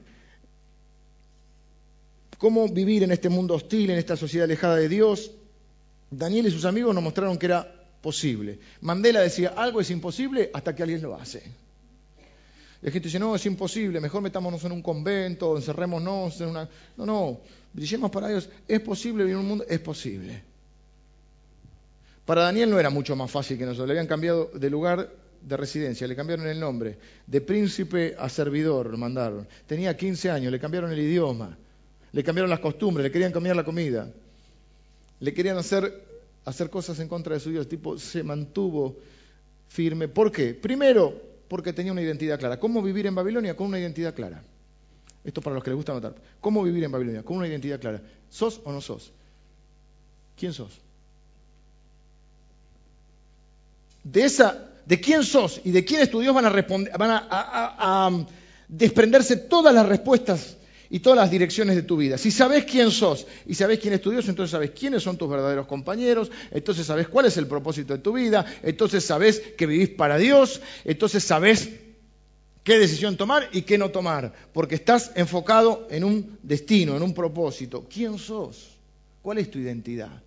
[2.39, 5.33] ¿Cómo vivir en este mundo hostil, en esta sociedad alejada de Dios?
[6.11, 7.66] Daniel y sus amigos nos mostraron que era
[8.01, 8.61] posible.
[8.81, 11.43] Mandela decía, algo es imposible hasta que alguien lo hace.
[12.83, 16.68] La gente dice, no, es imposible, mejor metámonos en un convento, encerrémonos en una...
[16.97, 17.41] No, no,
[17.73, 18.49] brillemos para Dios.
[18.66, 19.64] ¿Es posible vivir en un mundo?
[19.68, 20.43] Es posible.
[22.25, 23.89] Para Daniel no era mucho más fácil que nosotros.
[23.89, 26.99] Le habían cambiado de lugar de residencia, le cambiaron el nombre.
[27.26, 29.47] De príncipe a servidor lo mandaron.
[29.66, 31.57] Tenía 15 años, le cambiaron el idioma.
[32.12, 34.11] Le cambiaron las costumbres, le querían cambiar la comida.
[35.20, 36.05] Le querían hacer,
[36.45, 37.64] hacer cosas en contra de su Dios.
[37.64, 38.97] El tipo se mantuvo
[39.68, 40.09] firme.
[40.09, 40.55] ¿Por qué?
[40.55, 41.14] Primero,
[41.49, 42.59] porque tenía una identidad clara.
[42.59, 43.57] ¿Cómo vivir en Babilonia?
[43.57, 44.43] Con una identidad clara.
[45.24, 46.14] Esto para los que les gusta notar.
[46.40, 47.22] ¿Cómo vivir en Babilonia?
[47.22, 48.03] Con una identidad clara.
[48.28, 49.12] ¿Sos o no sos?
[50.36, 50.80] ¿Quién sos?
[54.05, 58.26] de esa, de quién sos y de quién es tu Dios van a um,
[58.68, 60.57] desprenderse todas las respuestas
[60.93, 62.18] y todas las direcciones de tu vida.
[62.18, 65.28] Si sabes quién sos y sabes quién es tu Dios, entonces sabes quiénes son tus
[65.28, 69.89] verdaderos compañeros, entonces sabes cuál es el propósito de tu vida, entonces sabes que vivís
[69.89, 71.70] para Dios, entonces sabes
[72.62, 77.14] qué decisión tomar y qué no tomar, porque estás enfocado en un destino, en un
[77.14, 77.87] propósito.
[77.89, 78.76] ¿Quién sos?
[79.22, 80.22] ¿Cuál es tu identidad?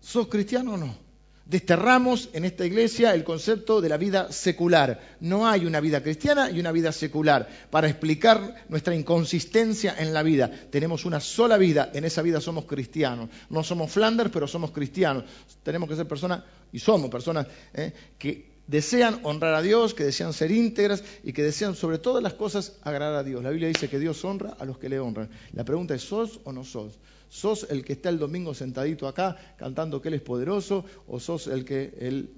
[0.00, 1.03] ¿Sos cristiano o no?
[1.46, 5.16] Desterramos en esta iglesia el concepto de la vida secular.
[5.20, 7.48] No hay una vida cristiana y una vida secular.
[7.70, 12.64] Para explicar nuestra inconsistencia en la vida, tenemos una sola vida, en esa vida somos
[12.64, 13.28] cristianos.
[13.50, 15.24] No somos Flanders, pero somos cristianos.
[15.62, 20.32] Tenemos que ser personas, y somos personas, eh, que desean honrar a Dios, que desean
[20.32, 23.42] ser íntegras y que desean sobre todas las cosas agradar a Dios.
[23.42, 25.28] La Biblia dice que Dios honra a los que le honran.
[25.52, 26.98] La pregunta es, ¿sos o no sos?
[27.28, 31.46] ¿Sos el que está el domingo sentadito acá cantando que Él es poderoso o sos
[31.46, 32.30] el que el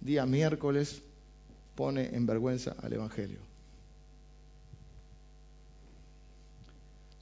[0.00, 1.02] día miércoles
[1.74, 3.38] pone en vergüenza al Evangelio?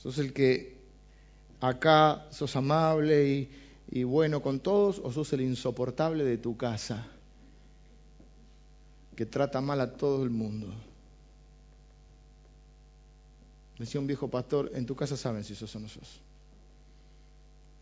[0.02, 0.76] ¿Sos el que
[1.60, 3.48] acá sos amable
[3.90, 7.06] y, bueno con todos o sos el insoportable de tu casa
[9.18, 10.72] que trata mal a todo el mundo?
[13.76, 16.20] Decía un viejo pastor, en tu casa saben si sos o no sos.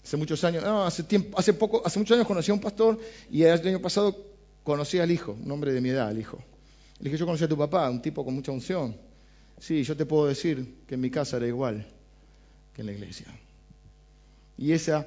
[0.03, 2.99] Hace muchos años, no, hace tiempo, hace poco, hace muchos años conocí a un pastor
[3.31, 4.17] y el año pasado
[4.65, 6.39] conocí al hijo, un hombre de mi edad, al hijo.
[7.01, 8.97] Le dije, yo conocí a tu papá, un tipo con mucha unción.
[9.61, 11.87] Sí, yo te puedo decir que en mi casa era igual
[12.73, 13.27] que en la iglesia.
[14.57, 15.07] Y esa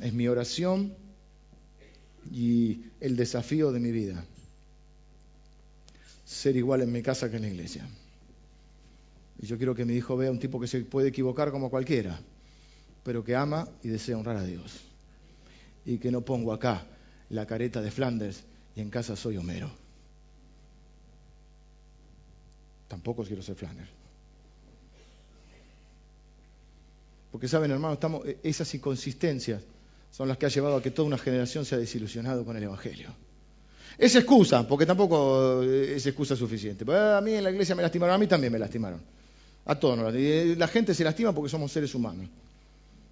[0.00, 0.94] es mi oración
[2.32, 4.24] y el desafío de mi vida.
[6.30, 7.84] Ser igual en mi casa que en la iglesia.
[9.40, 12.20] Y yo quiero que mi hijo vea un tipo que se puede equivocar como cualquiera,
[13.02, 14.80] pero que ama y desea honrar a Dios.
[15.84, 16.86] Y que no pongo acá
[17.30, 18.44] la careta de Flanders
[18.76, 19.72] y en casa soy Homero.
[22.86, 23.90] Tampoco quiero ser Flanders.
[27.32, 29.64] Porque saben, hermanos, estamos, e-, esas inconsistencias
[30.12, 32.62] son las que ha llevado a que toda una generación se ha desilusionado con el
[32.62, 33.08] Evangelio.
[33.98, 36.84] Es excusa, porque tampoco eh, es excusa suficiente.
[36.88, 39.00] Ah, a mí en la iglesia me lastimaron, a mí también me lastimaron.
[39.66, 40.14] A todos.
[40.56, 42.28] La gente se lastima porque somos seres humanos.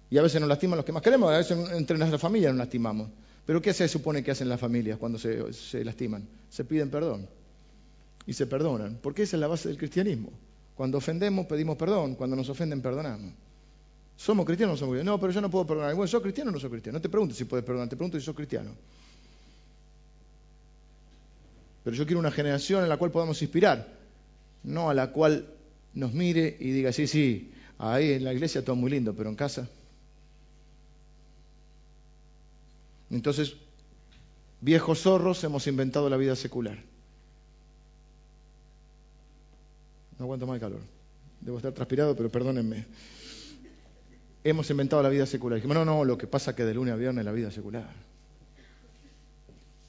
[0.09, 2.57] Y a veces nos lastiman los que más queremos, a veces entre nuestra familia nos
[2.57, 3.09] lastimamos.
[3.45, 6.27] Pero ¿qué se supone que hacen las familias cuando se, lastiman?
[6.49, 7.27] Se piden perdón
[8.25, 10.29] y se perdonan, porque esa es la base del cristianismo.
[10.75, 13.31] Cuando ofendemos pedimos perdón, cuando nos ofenden perdonamos.
[14.15, 15.17] ¿Somos cristianos o no somos cristianos?
[15.17, 15.95] No, pero yo no puedo perdonar.
[15.95, 16.97] Bueno, ¿sos cristiano o no sos cristiano?
[16.97, 18.71] No te preguntes si puedes perdonar, te pregunto si sos cristiano.
[21.83, 23.87] Pero yo quiero una generación en la cual podamos inspirar,
[24.63, 25.47] no a la cual
[25.93, 29.35] nos mire y diga, sí, sí, ahí en la iglesia todo muy lindo, pero en
[29.35, 29.67] casa
[33.09, 33.55] Entonces,
[34.61, 36.77] viejos zorros hemos inventado la vida secular.
[40.17, 40.81] No aguanto más el calor.
[41.41, 42.85] debo estar transpirado, pero perdónenme.
[44.43, 45.57] Hemos inventado la vida secular.
[45.57, 47.89] Dijimos, no, no, lo que pasa es que de lunes a viernes la vida secular.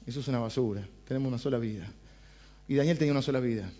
[0.05, 0.87] Eso es una basura.
[1.07, 1.91] Tenemos una sola vida.
[2.67, 3.71] Y Daniel tenía una sola vida.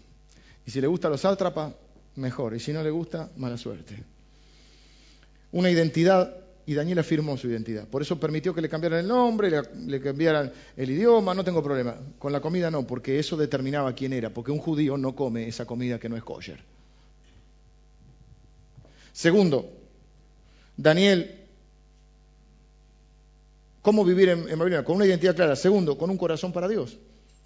[0.66, 1.74] Y si le gusta a los sátrapas,
[2.16, 2.56] mejor.
[2.56, 4.04] Y si no le gusta, mala suerte.
[5.52, 7.88] Una identidad, y Daniel afirmó su identidad.
[7.88, 11.64] Por eso permitió que le cambiaran el nombre, le, le cambiaran el idioma, no tengo
[11.64, 11.96] problema.
[12.20, 14.30] Con la comida no, porque eso determinaba quién era.
[14.30, 16.60] Porque un judío no come esa comida que no es kosher.
[19.12, 19.70] Segundo,
[20.78, 21.41] Daniel
[23.82, 24.84] ¿Cómo vivir en, Babilonia?
[24.84, 25.56] Con una identidad clara.
[25.56, 26.98] Segundo, con un corazón para Dios.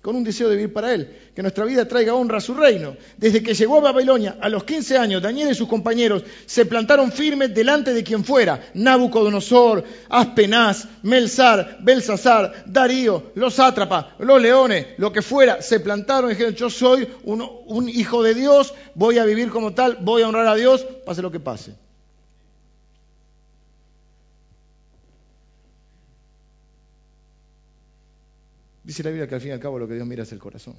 [0.01, 1.31] Con un deseo de vivir para Él.
[1.33, 2.97] Que nuestra vida traiga honra a su reino.
[3.17, 7.11] Desde que llegó a Babilonia, a los 15 años, Daniel y sus compañeros se plantaron
[7.11, 8.69] firmes delante de quien fuera.
[8.73, 15.61] Nabucodonosor, Aspenaz, Melzar, Belsasar, Darío, los sátrapas, los leones, lo que fuera.
[15.61, 19.99] Se plantaron y dijeron, yo soy un hijo de Dios, voy a vivir como tal,
[20.01, 21.84] voy a honrar a Dios, pase lo que pase.
[28.85, 30.39] Dice la Biblia que al fin y al cabo lo que Dios mira es el
[30.39, 30.75] corazón.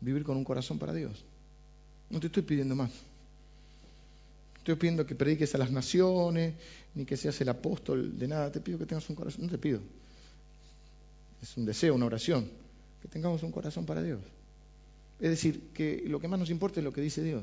[0.00, 1.24] Vivir con un corazón para Dios.
[2.10, 2.90] No te estoy pidiendo más.
[4.58, 6.54] Estoy pidiendo que prediques a las naciones,
[6.94, 8.52] ni que seas el apóstol de nada.
[8.52, 9.46] Te pido que tengas un corazón.
[9.46, 9.80] No te pido.
[11.42, 12.46] Es un deseo, una oración.
[13.00, 14.20] Que tengamos un corazón para Dios.
[15.18, 17.42] Es decir, que lo que más nos importa es lo que dice Dios,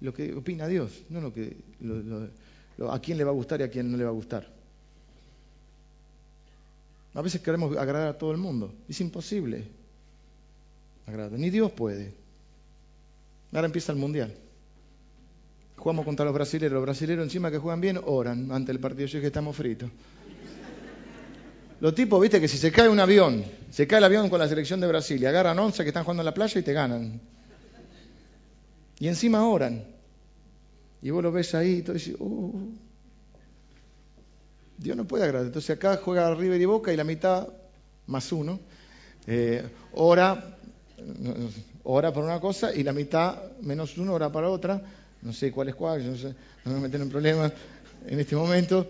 [0.00, 1.56] lo que opina Dios, no lo que
[2.88, 4.59] a quién le va a gustar y a quién no le va a gustar.
[7.14, 8.72] A veces queremos agradar a todo el mundo.
[8.88, 9.64] Es imposible.
[11.06, 11.38] Agradar.
[11.38, 12.14] Ni Dios puede.
[13.52, 14.32] Ahora empieza el mundial.
[15.76, 16.72] Jugamos contra los brasileños.
[16.72, 19.06] Los brasileños encima que juegan bien, oran ante el partido.
[19.06, 19.90] Yo que estamos fritos.
[21.80, 24.46] Los tipos, viste, que si se cae un avión, se cae el avión con la
[24.46, 27.20] selección de Brasil y agarran 11 que están jugando en la playa y te ganan.
[28.98, 29.82] Y encima oran.
[31.00, 32.52] Y vos lo ves ahí y todo dices, oh,
[34.80, 35.46] Dios no puede agradar.
[35.46, 37.46] Entonces acá juega River y Boca y la mitad
[38.06, 38.58] más uno.
[39.26, 39.62] Eh,
[39.92, 40.56] ora,
[41.84, 44.82] ora por una cosa y la mitad menos uno ora para otra.
[45.20, 47.52] No sé cuál es cuál, no, sé, no me meten en problemas
[48.06, 48.86] en este momento.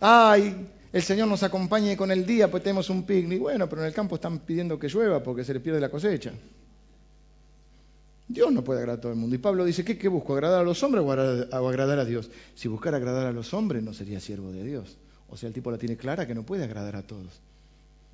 [0.00, 3.40] Ay, el Señor nos acompañe con el día, pues tenemos un picnic.
[3.40, 6.32] Bueno, pero en el campo están pidiendo que llueva porque se les pierde la cosecha.
[8.26, 9.36] Dios no puede agradar a todo el mundo.
[9.36, 10.34] Y Pablo dice, ¿qué, busco?
[10.34, 12.30] ¿Agradar a los hombres o agradar a Dios?
[12.54, 14.96] Si buscara agradar a los hombres, no sería siervo de Dios.
[15.28, 17.40] O sea, el tipo la tiene clara que no puede agradar a todos.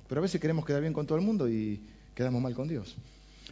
[0.07, 1.81] Pero a veces queremos quedar bien con todo el mundo y
[2.13, 2.95] quedamos mal con Dios.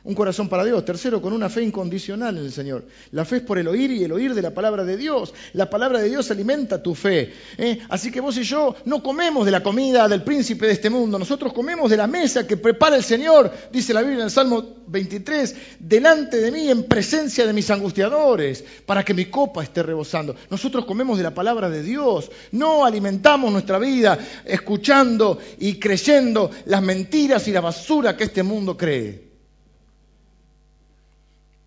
[0.04, 0.86] Un corazón para Dios.
[0.86, 2.86] Tercero, con una fe incondicional en el Señor.
[3.12, 5.34] La fe es por el oír y el oír de la palabra de Dios.
[5.54, 7.34] La palabra de Dios alimenta tu fe.
[7.58, 7.80] ¿eh?
[7.90, 11.20] Así que vos y yo no comemos de la comida del príncipe de este mundo.
[11.20, 14.78] Nosotros comemos de la mesa que prepara el Señor, dice la Biblia en el Salmo
[14.88, 20.36] 23, delante de mí en presencia de mis angustiadores, para que mi copa esté rebosando.
[20.50, 22.32] Nosotros comemos de la palabra de Dios.
[22.52, 28.78] No alimentamos nuestra vida escuchando y creyendo las mentiras y la basura que este mundo
[28.78, 29.29] cree.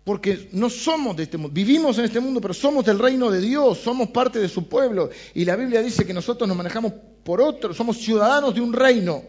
[0.03, 3.39] Porque no somos de este mundo, vivimos en este mundo, pero somos del reino de
[3.39, 5.09] Dios, somos parte de su pueblo.
[5.33, 6.93] Y la Biblia dice que nosotros nos manejamos
[7.23, 9.23] por otro, somos ciudadanos de un reino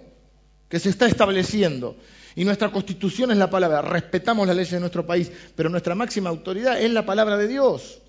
[0.68, 1.96] que se está estableciendo.
[2.34, 6.30] Y nuestra constitución es la palabra, respetamos las leyes de nuestro país, pero nuestra máxima
[6.30, 8.00] autoridad es la palabra de Dios.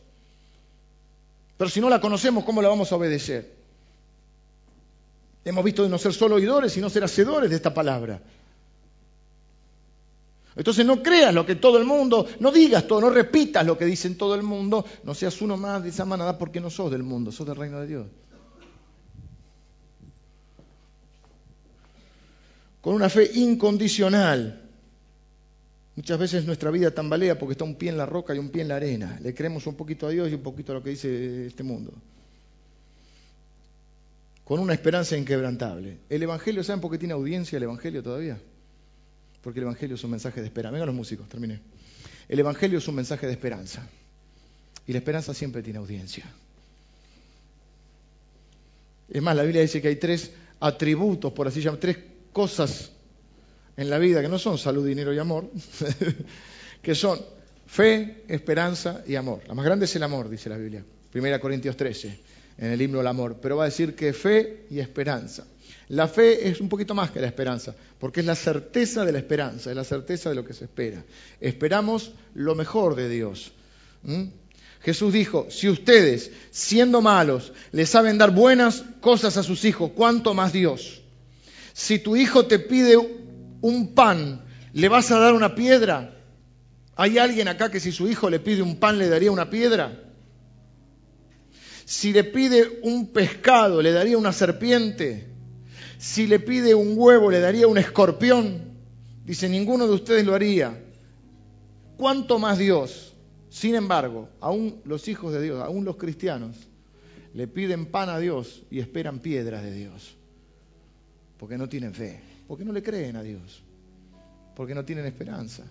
[1.57, 3.53] Pero si no la conocemos, ¿cómo la vamos a obedecer?
[5.45, 8.19] Hemos visto de no ser solo oidores, sino ser hacedores de esta palabra.
[10.55, 13.85] Entonces no creas lo que todo el mundo, no digas todo, no repitas lo que
[13.85, 17.03] dicen todo el mundo, no seas uno más de esa manada porque no sos del
[17.03, 18.07] mundo, sos del reino de Dios.
[22.79, 24.61] Con una fe incondicional.
[25.95, 28.61] Muchas veces nuestra vida tambalea porque está un pie en la roca y un pie
[28.61, 29.19] en la arena.
[29.21, 31.93] Le creemos un poquito a Dios y un poquito a lo que dice este mundo.
[34.43, 35.99] Con una esperanza inquebrantable.
[36.09, 38.39] El Evangelio, ¿saben por qué tiene audiencia el Evangelio todavía?
[39.45, 40.71] Porque el Evangelio es un mensaje de esperanza.
[40.71, 41.59] Vengan los músicos, terminé.
[42.27, 43.87] El Evangelio es un mensaje de esperanza.
[44.87, 46.25] Y la esperanza siempre tiene audiencia.
[49.07, 51.99] Es más, la Biblia dice que hay tres atributos, por así llamar, tres
[52.33, 52.89] cosas
[53.77, 55.47] en la vida que no son salud, dinero y amor,
[56.81, 57.21] que son
[57.67, 59.43] fe, esperanza y amor.
[59.47, 60.83] La más grande es el amor, dice la Biblia.
[61.11, 62.19] Primera Corintios 13,
[62.57, 63.37] en el himno del amor.
[63.39, 65.45] Pero va a decir que fe y esperanza.
[65.89, 69.19] La fe es un poquito más que la esperanza, porque es la certeza de la
[69.19, 71.03] esperanza, es la certeza de lo que se espera.
[71.39, 73.51] Esperamos lo mejor de Dios.
[74.81, 80.33] Jesús dijo, si ustedes, siendo malos, le saben dar buenas cosas a sus hijos, ¿cuánto
[80.33, 81.01] más Dios?
[81.73, 82.97] Si tu hijo te pide
[83.61, 86.15] un pan, ¿le vas a dar una piedra?
[86.95, 90.01] ¿Hay alguien acá que si su hijo le pide un pan le daría una piedra?
[91.85, 95.34] Si le pide un pescado le daría una serpiente?
[95.97, 98.75] Si le pide un huevo le daría un escorpión?
[99.25, 100.81] Dice, ninguno de ustedes lo haría.
[101.97, 103.15] ¿Cuánto más Dios?
[103.49, 106.55] Sin embargo, aún los hijos de Dios, aún los cristianos,
[107.33, 110.15] le piden pan a Dios y esperan piedras de Dios.
[111.37, 113.63] Porque no tienen fe, porque no le creen a Dios,
[114.55, 115.63] porque no tienen esperanza.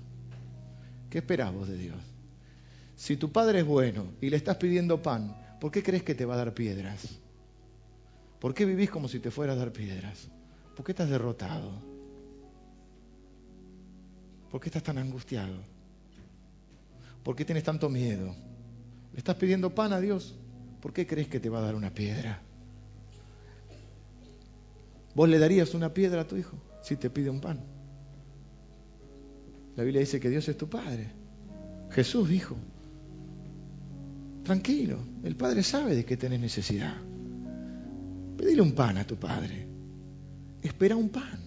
[1.10, 1.96] ¿Qué esperás vos de Dios?
[2.96, 6.24] Si tu padre es bueno y le estás pidiendo pan, ¿por qué crees que te
[6.24, 7.18] va a dar piedras?
[8.44, 10.28] ¿Por qué vivís como si te fueras a dar piedras?
[10.76, 11.72] ¿Por qué estás derrotado?
[14.50, 15.56] ¿Por qué estás tan angustiado?
[17.22, 18.36] ¿Por qué tienes tanto miedo?
[19.12, 20.34] ¿Le estás pidiendo pan a Dios?
[20.82, 22.42] ¿por qué crees que te va a dar una piedra?
[25.14, 27.60] ¿Vos le darías una piedra a tu hijo si te pide un pan?
[29.74, 31.08] La Biblia dice que Dios es tu Padre.
[31.92, 32.56] Jesús dijo,
[34.42, 37.13] tranquilo, el Padre sabe de qué tenés necesidad.
[38.36, 39.66] Pedile un pan a tu Padre.
[40.62, 41.40] Espera un pan.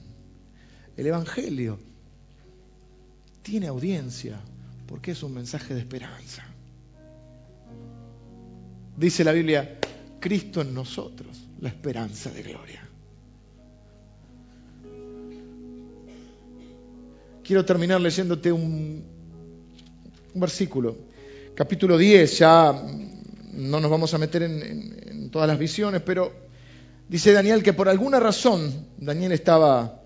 [0.95, 1.79] El Evangelio
[3.41, 4.39] tiene audiencia
[4.87, 6.43] porque es un mensaje de esperanza.
[8.97, 9.79] Dice la Biblia,
[10.19, 12.87] Cristo en nosotros, la esperanza de gloria.
[17.43, 19.03] Quiero terminar leyéndote un,
[20.33, 20.97] versículo.
[21.55, 22.73] Capítulo 10, ya
[23.53, 26.46] no nos vamos a meter en, todas las visiones, pero
[27.09, 30.01] dice Daniel que por alguna razón Daniel estaba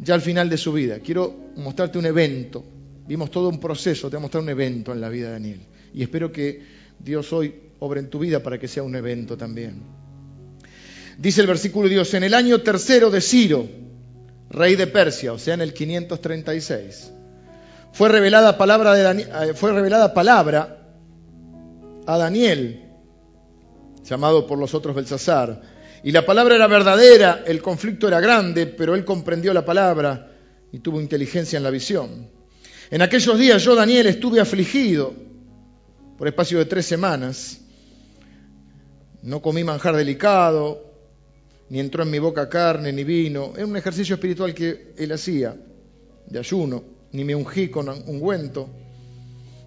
[0.00, 1.00] ya al final de su vida.
[1.00, 2.64] Quiero mostrarte un evento.
[3.06, 5.60] Vimos todo un proceso, te voy a mostrar un evento en la vida de Daniel.
[5.94, 6.62] Y espero que
[6.98, 9.82] Dios hoy obra en tu vida para que sea un evento también.
[11.16, 13.66] Dice el versículo Dios, en el año tercero de Ciro,
[14.50, 17.12] rey de Persia, o sea, en el 536,
[17.92, 20.78] fue revelada palabra, de eh, fue revelada palabra
[22.06, 22.87] a Daniel,
[24.08, 25.60] llamado por los otros Belsasar.
[26.02, 30.32] Y la palabra era verdadera, el conflicto era grande, pero él comprendió la palabra
[30.72, 32.28] y tuvo inteligencia en la visión.
[32.90, 35.12] En aquellos días yo, Daniel, estuve afligido
[36.16, 37.60] por espacio de tres semanas.
[39.22, 40.88] No comí manjar delicado,
[41.68, 43.52] ni entró en mi boca carne ni vino.
[43.56, 45.56] Era un ejercicio espiritual que él hacía,
[46.26, 48.68] de ayuno, ni me ungí con ungüento.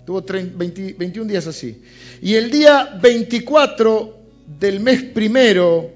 [0.06, 1.84] Tuvo 21 días así.
[2.22, 4.21] Y el día 24
[4.60, 5.92] del mes primero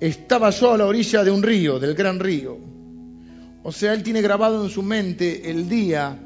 [0.00, 2.58] estaba yo a la orilla de un río, del gran río.
[3.62, 6.18] O sea, él tiene grabado en su mente el día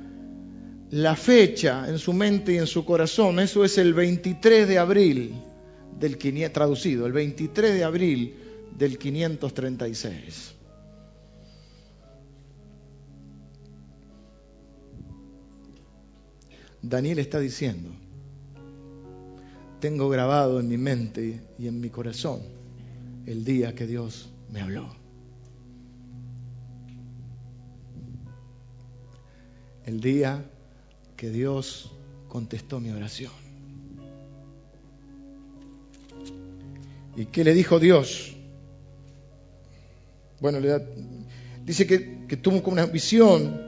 [0.90, 3.40] la fecha en su mente y en su corazón.
[3.40, 5.34] Eso es el 23 de abril
[5.98, 6.16] del
[6.52, 8.34] traducido, el 23 de abril
[8.78, 10.54] del 536.
[16.82, 17.90] Daniel está diciendo,
[19.84, 22.40] tengo grabado en mi mente y en mi corazón
[23.26, 24.88] el día que Dios me habló.
[29.84, 30.42] El día
[31.18, 31.92] que Dios
[32.28, 33.30] contestó mi oración.
[37.14, 38.34] ¿Y qué le dijo Dios?
[40.40, 40.80] Bueno, le
[41.62, 43.63] dice que, que tuvo como una visión,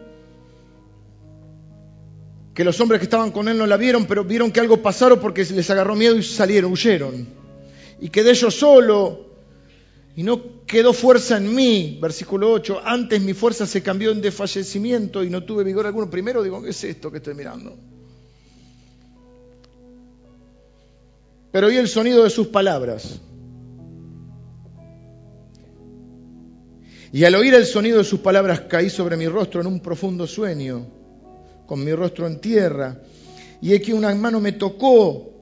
[2.56, 5.20] que los hombres que estaban con él no la vieron, pero vieron que algo pasaron
[5.20, 7.28] porque les agarró miedo y salieron, huyeron.
[8.00, 9.26] Y quedé yo solo
[10.16, 15.22] y no quedó fuerza en mí, versículo 8, antes mi fuerza se cambió en desfallecimiento
[15.22, 16.08] y no tuve vigor alguno.
[16.08, 17.76] Primero digo, ¿qué es esto que estoy mirando?
[21.52, 23.20] Pero oí el sonido de sus palabras.
[27.12, 30.26] Y al oír el sonido de sus palabras caí sobre mi rostro en un profundo
[30.26, 30.95] sueño,
[31.66, 33.00] con mi rostro en tierra.
[33.60, 35.32] Y aquí una mano me tocó,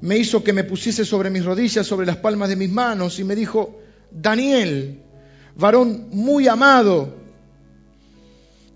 [0.00, 3.24] me hizo que me pusiese sobre mis rodillas, sobre las palmas de mis manos, y
[3.24, 3.78] me dijo,
[4.10, 5.00] Daniel,
[5.56, 7.14] varón muy amado,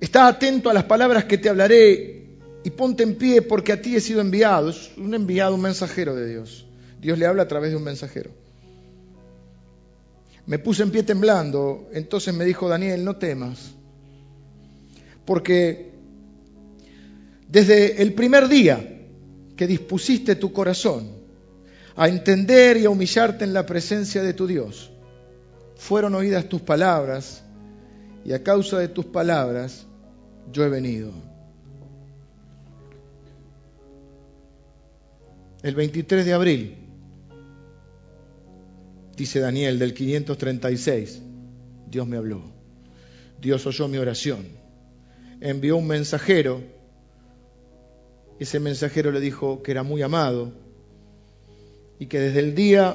[0.01, 2.27] está atento a las palabras que te hablaré
[2.65, 4.71] y ponte en pie porque a ti he sido enviado.
[4.71, 6.67] Es un enviado, un mensajero de Dios.
[7.01, 8.31] Dios le habla a través de un mensajero.
[10.47, 13.73] Me puse en pie temblando, entonces me dijo Daniel, no temas,
[15.25, 15.96] porque
[17.49, 18.97] desde el primer día
[19.57, 21.11] que dispusiste tu corazón
[21.95, 24.91] a entender y a humillarte en la presencia de tu Dios,
[25.77, 27.43] fueron oídas tus palabras
[28.25, 29.87] y a causa de tus palabras
[30.53, 31.13] yo he venido.
[35.63, 36.77] El 23 de abril,
[39.17, 41.23] dice Daniel del 536,
[41.91, 42.43] Dios me habló.
[43.41, 44.47] Dios oyó mi oración.
[45.41, 46.76] Envió un mensajero
[48.39, 50.53] ese mensajero le dijo que era muy amado
[51.99, 52.95] y que desde el día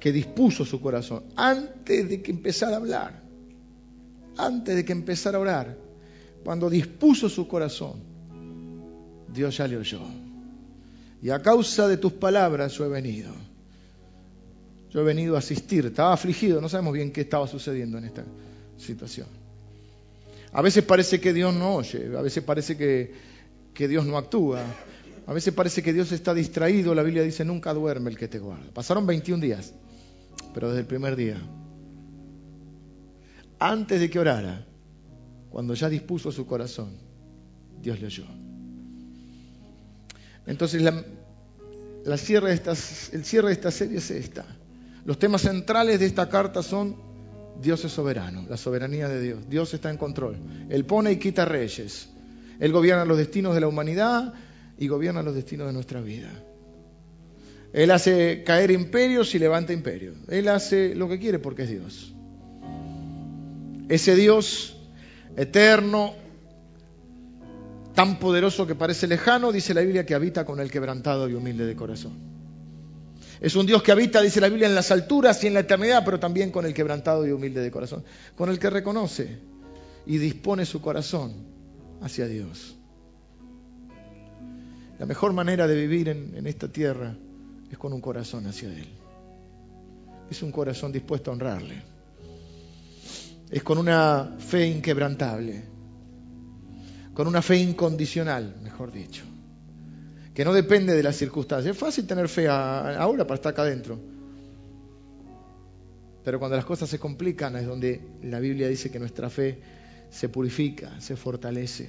[0.00, 3.22] que dispuso su corazón, antes de que empezara a hablar,
[4.36, 5.76] antes de que empezara a orar,
[6.44, 8.00] cuando dispuso su corazón,
[9.32, 10.00] Dios ya le oyó.
[11.20, 13.32] Y a causa de tus palabras yo he venido.
[14.90, 15.86] Yo he venido a asistir.
[15.86, 18.24] Estaba afligido, no sabemos bien qué estaba sucediendo en esta
[18.76, 19.26] situación.
[20.52, 23.12] A veces parece que Dios no oye, a veces parece que,
[23.74, 24.62] que Dios no actúa,
[25.26, 26.94] a veces parece que Dios está distraído.
[26.94, 28.70] La Biblia dice, nunca duerme el que te guarda.
[28.72, 29.74] Pasaron 21 días,
[30.54, 31.36] pero desde el primer día,
[33.58, 34.66] antes de que orara,
[35.50, 36.96] cuando ya dispuso su corazón,
[37.82, 38.24] Dios le oyó.
[40.46, 44.46] Entonces, la, cierre de estas, el cierre de esta serie es esta.
[45.04, 46.96] Los temas centrales de esta carta son
[47.60, 49.48] Dios es soberano, la soberanía de Dios.
[49.48, 50.36] Dios está en control.
[50.68, 52.08] Él pone y quita reyes.
[52.60, 54.34] Él gobierna los destinos de la humanidad
[54.78, 56.30] y gobierna los destinos de nuestra vida.
[57.72, 60.16] Él hace caer imperios y levanta imperios.
[60.28, 62.14] Él hace lo que quiere porque es Dios.
[63.88, 64.76] Ese Dios
[65.36, 66.14] eterno,
[67.94, 71.66] tan poderoso que parece lejano, dice la Biblia que habita con el quebrantado y humilde
[71.66, 72.37] de corazón.
[73.40, 76.04] Es un Dios que habita, dice la Biblia, en las alturas y en la eternidad,
[76.04, 78.04] pero también con el quebrantado y humilde de corazón,
[78.36, 79.38] con el que reconoce
[80.06, 81.34] y dispone su corazón
[82.00, 82.76] hacia Dios.
[84.98, 87.16] La mejor manera de vivir en, en esta tierra
[87.70, 88.88] es con un corazón hacia Él.
[90.30, 91.82] Es un corazón dispuesto a honrarle.
[93.50, 95.78] Es con una fe inquebrantable
[97.18, 99.24] con una fe incondicional, mejor dicho,
[100.38, 101.74] que no depende de las circunstancias.
[101.74, 103.98] Es fácil tener fe ahora para estar acá adentro,
[106.22, 109.60] pero cuando las cosas se complican es donde la Biblia dice que nuestra fe
[110.08, 111.88] se purifica, se fortalece,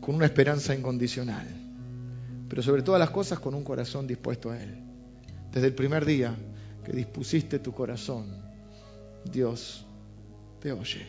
[0.00, 1.48] con una esperanza incondicional,
[2.48, 4.78] pero sobre todas las cosas con un corazón dispuesto a Él.
[5.50, 6.32] Desde el primer día
[6.84, 8.26] que dispusiste tu corazón,
[9.24, 9.84] Dios
[10.60, 11.04] te oye.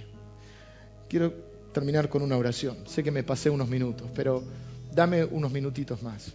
[1.08, 1.32] Quiero
[1.72, 2.76] terminar con una oración.
[2.88, 4.44] Sé que me pasé unos minutos, pero
[4.96, 6.32] dame unos minutitos más.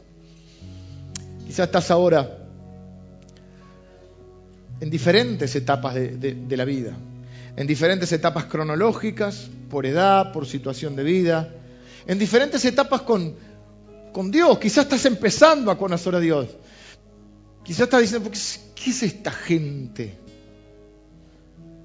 [1.47, 2.39] Quizás estás ahora
[4.81, 6.97] en diferentes etapas de, la vida,
[7.57, 11.49] en diferentes etapas cronológicas, por edad, por situación de vida,
[12.07, 13.35] en diferentes etapas con,
[14.13, 14.59] con Dios.
[14.59, 16.49] Quizás estás empezando a conocer a Dios.
[17.65, 20.15] Quizás estás diciendo, ¿qué es esta gente?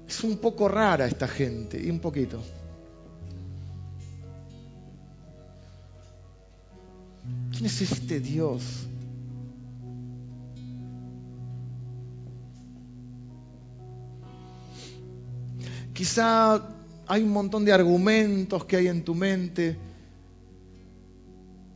[0.08, 2.40] Es un poco rara esta gente, y un poquito.
[7.52, 8.86] ¿Quién es este Dios?
[15.94, 16.62] Quizá
[17.06, 19.78] hay un montón de argumentos que hay en tu mente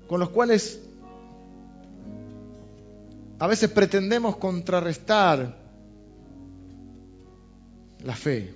[0.06, 0.78] con los cuales
[3.38, 5.56] a veces pretendemos contrarrestar
[8.04, 8.52] la fe.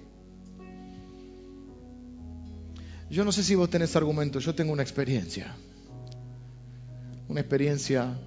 [3.09, 5.57] Yo no sé si vos tenés argumentos, yo tengo una experiencia
[7.29, 8.19] una experiencia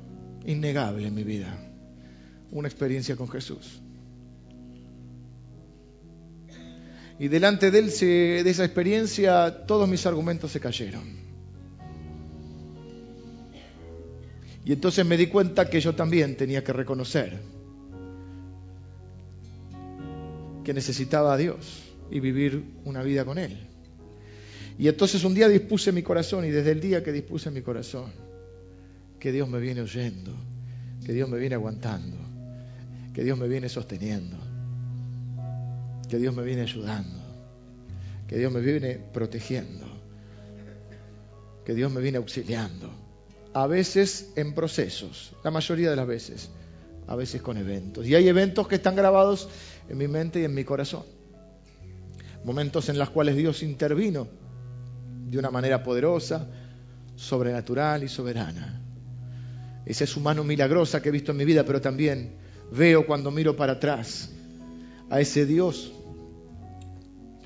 [0.45, 1.58] innegable en mi vida,
[2.52, 3.82] una experiencia con Jesús.
[7.19, 11.28] Y delante de él, de esa experiencia, todos mis argumentos se cayeron.
[14.64, 17.40] Y entonces me di cuenta que yo también tenía que reconocer
[20.64, 23.57] que necesitaba a Dios y vivir una vida con Él.
[24.78, 28.11] Y entonces un día dispuse mi corazón y desde el día que dispuse mi corazón,
[29.19, 30.31] que Dios me viene oyendo,
[31.06, 32.18] que Dios me viene aguantando,
[33.14, 34.38] que Dios me viene sosteniendo,
[36.10, 37.19] que Dios me viene ayudando,
[38.27, 39.85] que Dios me viene protegiendo,
[41.65, 42.89] que Dios me viene auxiliando.
[43.53, 46.49] A veces en procesos, la mayoría de las veces,
[47.07, 48.06] a veces con eventos.
[48.06, 49.49] Y hay eventos que están grabados
[49.89, 51.03] en mi mente y en mi corazón.
[52.44, 54.27] Momentos en los cuales Dios intervino
[55.26, 56.45] de una manera poderosa,
[57.15, 58.84] sobrenatural y soberana
[59.88, 62.31] esa es su mano milagrosa que he visto en mi vida, pero también
[62.72, 64.30] veo cuando miro para atrás
[65.09, 65.93] a ese Dios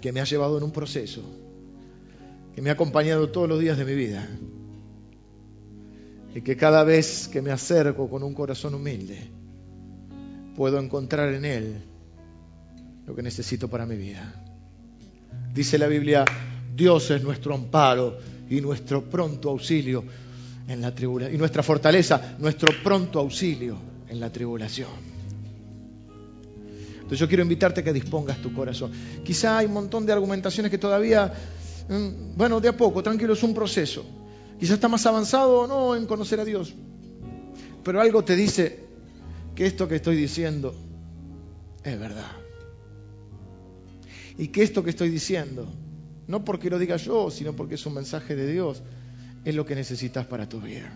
[0.01, 1.21] que me ha llevado en un proceso,
[2.55, 4.27] que me ha acompañado todos los días de mi vida
[6.33, 9.29] y que cada vez que me acerco con un corazón humilde,
[10.55, 11.75] puedo encontrar en Él
[13.05, 14.33] lo que necesito para mi vida.
[15.53, 16.25] Dice la Biblia,
[16.75, 18.17] Dios es nuestro amparo
[18.49, 20.03] y nuestro pronto auxilio
[20.71, 21.35] en la tribulación.
[21.35, 23.77] Y nuestra fortaleza, nuestro pronto auxilio
[24.07, 25.11] en la tribulación.
[26.93, 28.91] Entonces yo quiero invitarte a que dispongas tu corazón.
[29.23, 31.33] Quizá hay un montón de argumentaciones que todavía
[31.91, 34.05] Mm, bueno, de a poco, tranquilo, es un proceso.
[34.57, 36.73] Quizás está más avanzado o no en conocer a Dios.
[37.83, 38.79] Pero algo te dice
[39.55, 40.73] que esto que estoy diciendo
[41.83, 42.31] es verdad.
[44.37, 45.67] Y que esto que estoy diciendo,
[46.27, 48.81] no porque lo diga yo, sino porque es un mensaje de Dios,
[49.43, 50.91] es lo que necesitas para tu vida.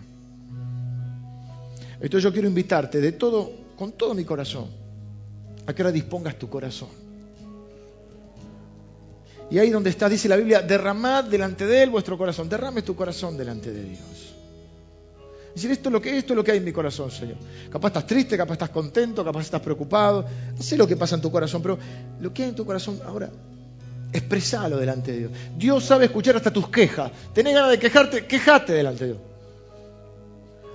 [2.00, 4.68] Entonces yo quiero invitarte de todo, con todo mi corazón,
[5.66, 6.88] a que ahora dispongas tu corazón.
[9.50, 12.96] Y ahí donde está, dice la Biblia, derramad delante de Él vuestro corazón, derrame tu
[12.96, 14.34] corazón delante de Dios.
[15.54, 17.38] Decir, esto es lo que esto es lo que hay en mi corazón, Señor.
[17.70, 20.26] Capaz estás triste, capaz estás contento, capaz estás preocupado.
[20.54, 21.78] No sé lo que pasa en tu corazón, pero
[22.20, 23.30] lo que hay en tu corazón ahora,
[24.16, 25.32] expresalo delante de Dios.
[25.56, 27.10] Dios sabe escuchar hasta tus quejas.
[27.32, 29.22] Tenés ganas de quejarte, quejate delante de Dios.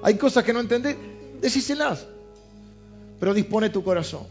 [0.03, 0.97] Hay cosas que no entendés,
[1.41, 2.05] decíselas.
[3.19, 4.23] Pero dispone tu corazón.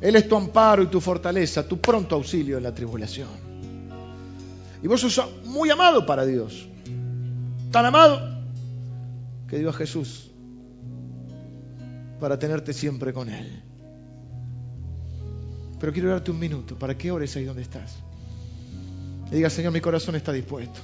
[0.00, 3.28] Él es tu amparo y tu fortaleza, tu pronto auxilio en la tribulación.
[4.82, 6.68] Y vos sos muy amado para Dios.
[7.72, 8.20] Tan amado
[9.48, 10.30] que dio a Jesús
[12.20, 13.62] para tenerte siempre con Él.
[15.80, 17.96] Pero quiero darte un minuto para que ores ahí donde estás.
[19.30, 20.80] Y diga, Señor, mi corazón está dispuesto.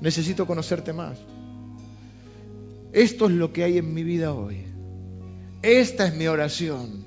[0.00, 1.18] Necesito conocerte más.
[2.92, 4.64] Esto es lo que hay en mi vida hoy.
[5.62, 7.04] Esta es mi oración.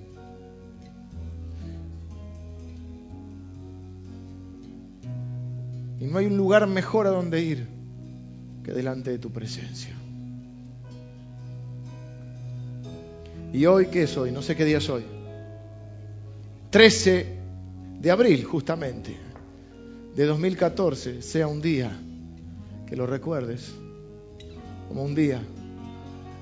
[5.99, 7.67] Y no hay un lugar mejor a donde ir
[8.63, 9.93] que delante de tu presencia.
[13.53, 14.31] ¿Y hoy qué es hoy?
[14.31, 15.14] No sé qué día es hoy.
[16.76, 17.26] 13
[18.02, 19.15] de abril, justamente,
[20.14, 21.89] de 2014, sea un día
[22.85, 23.72] que lo recuerdes
[24.89, 25.41] como un día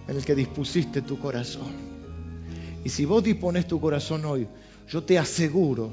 [0.08, 1.72] en el que dispusiste tu corazón.
[2.84, 4.48] Y si vos dispones tu corazón hoy,
[4.90, 5.92] yo te aseguro,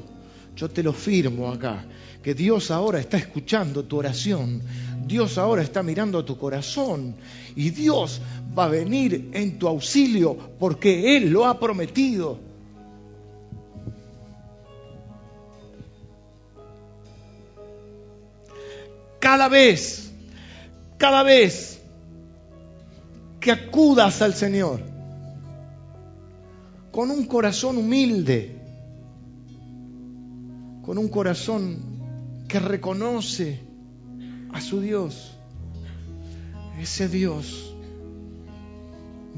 [0.56, 1.84] yo te lo firmo acá,
[2.22, 4.62] que Dios ahora está escuchando tu oración,
[5.06, 7.14] Dios ahora está mirando tu corazón
[7.56, 8.22] y Dios
[8.58, 12.48] va a venir en tu auxilio porque Él lo ha prometido.
[19.20, 20.12] Cada vez,
[20.96, 21.80] cada vez
[23.38, 24.82] que acudas al Señor
[26.90, 28.58] con un corazón humilde,
[30.82, 31.78] con un corazón
[32.48, 33.60] que reconoce
[34.52, 35.36] a su Dios,
[36.80, 37.74] ese Dios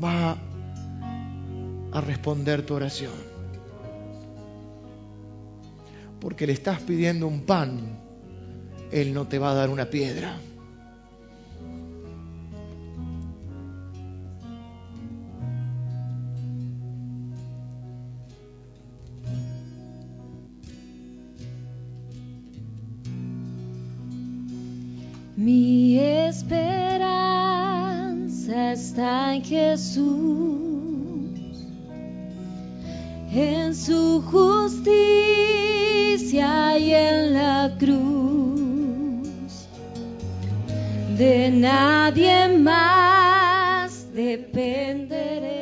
[0.02, 0.38] va
[1.92, 3.12] a responder tu oración.
[6.20, 8.01] Porque le estás pidiendo un pan
[8.92, 10.36] él no te va a dar una piedra.
[25.34, 26.92] Mi esperanza
[28.72, 30.04] está en Jesús,
[33.32, 34.88] en su justicia
[36.78, 38.61] y en la cruz
[41.16, 45.61] de nadie más dependeré.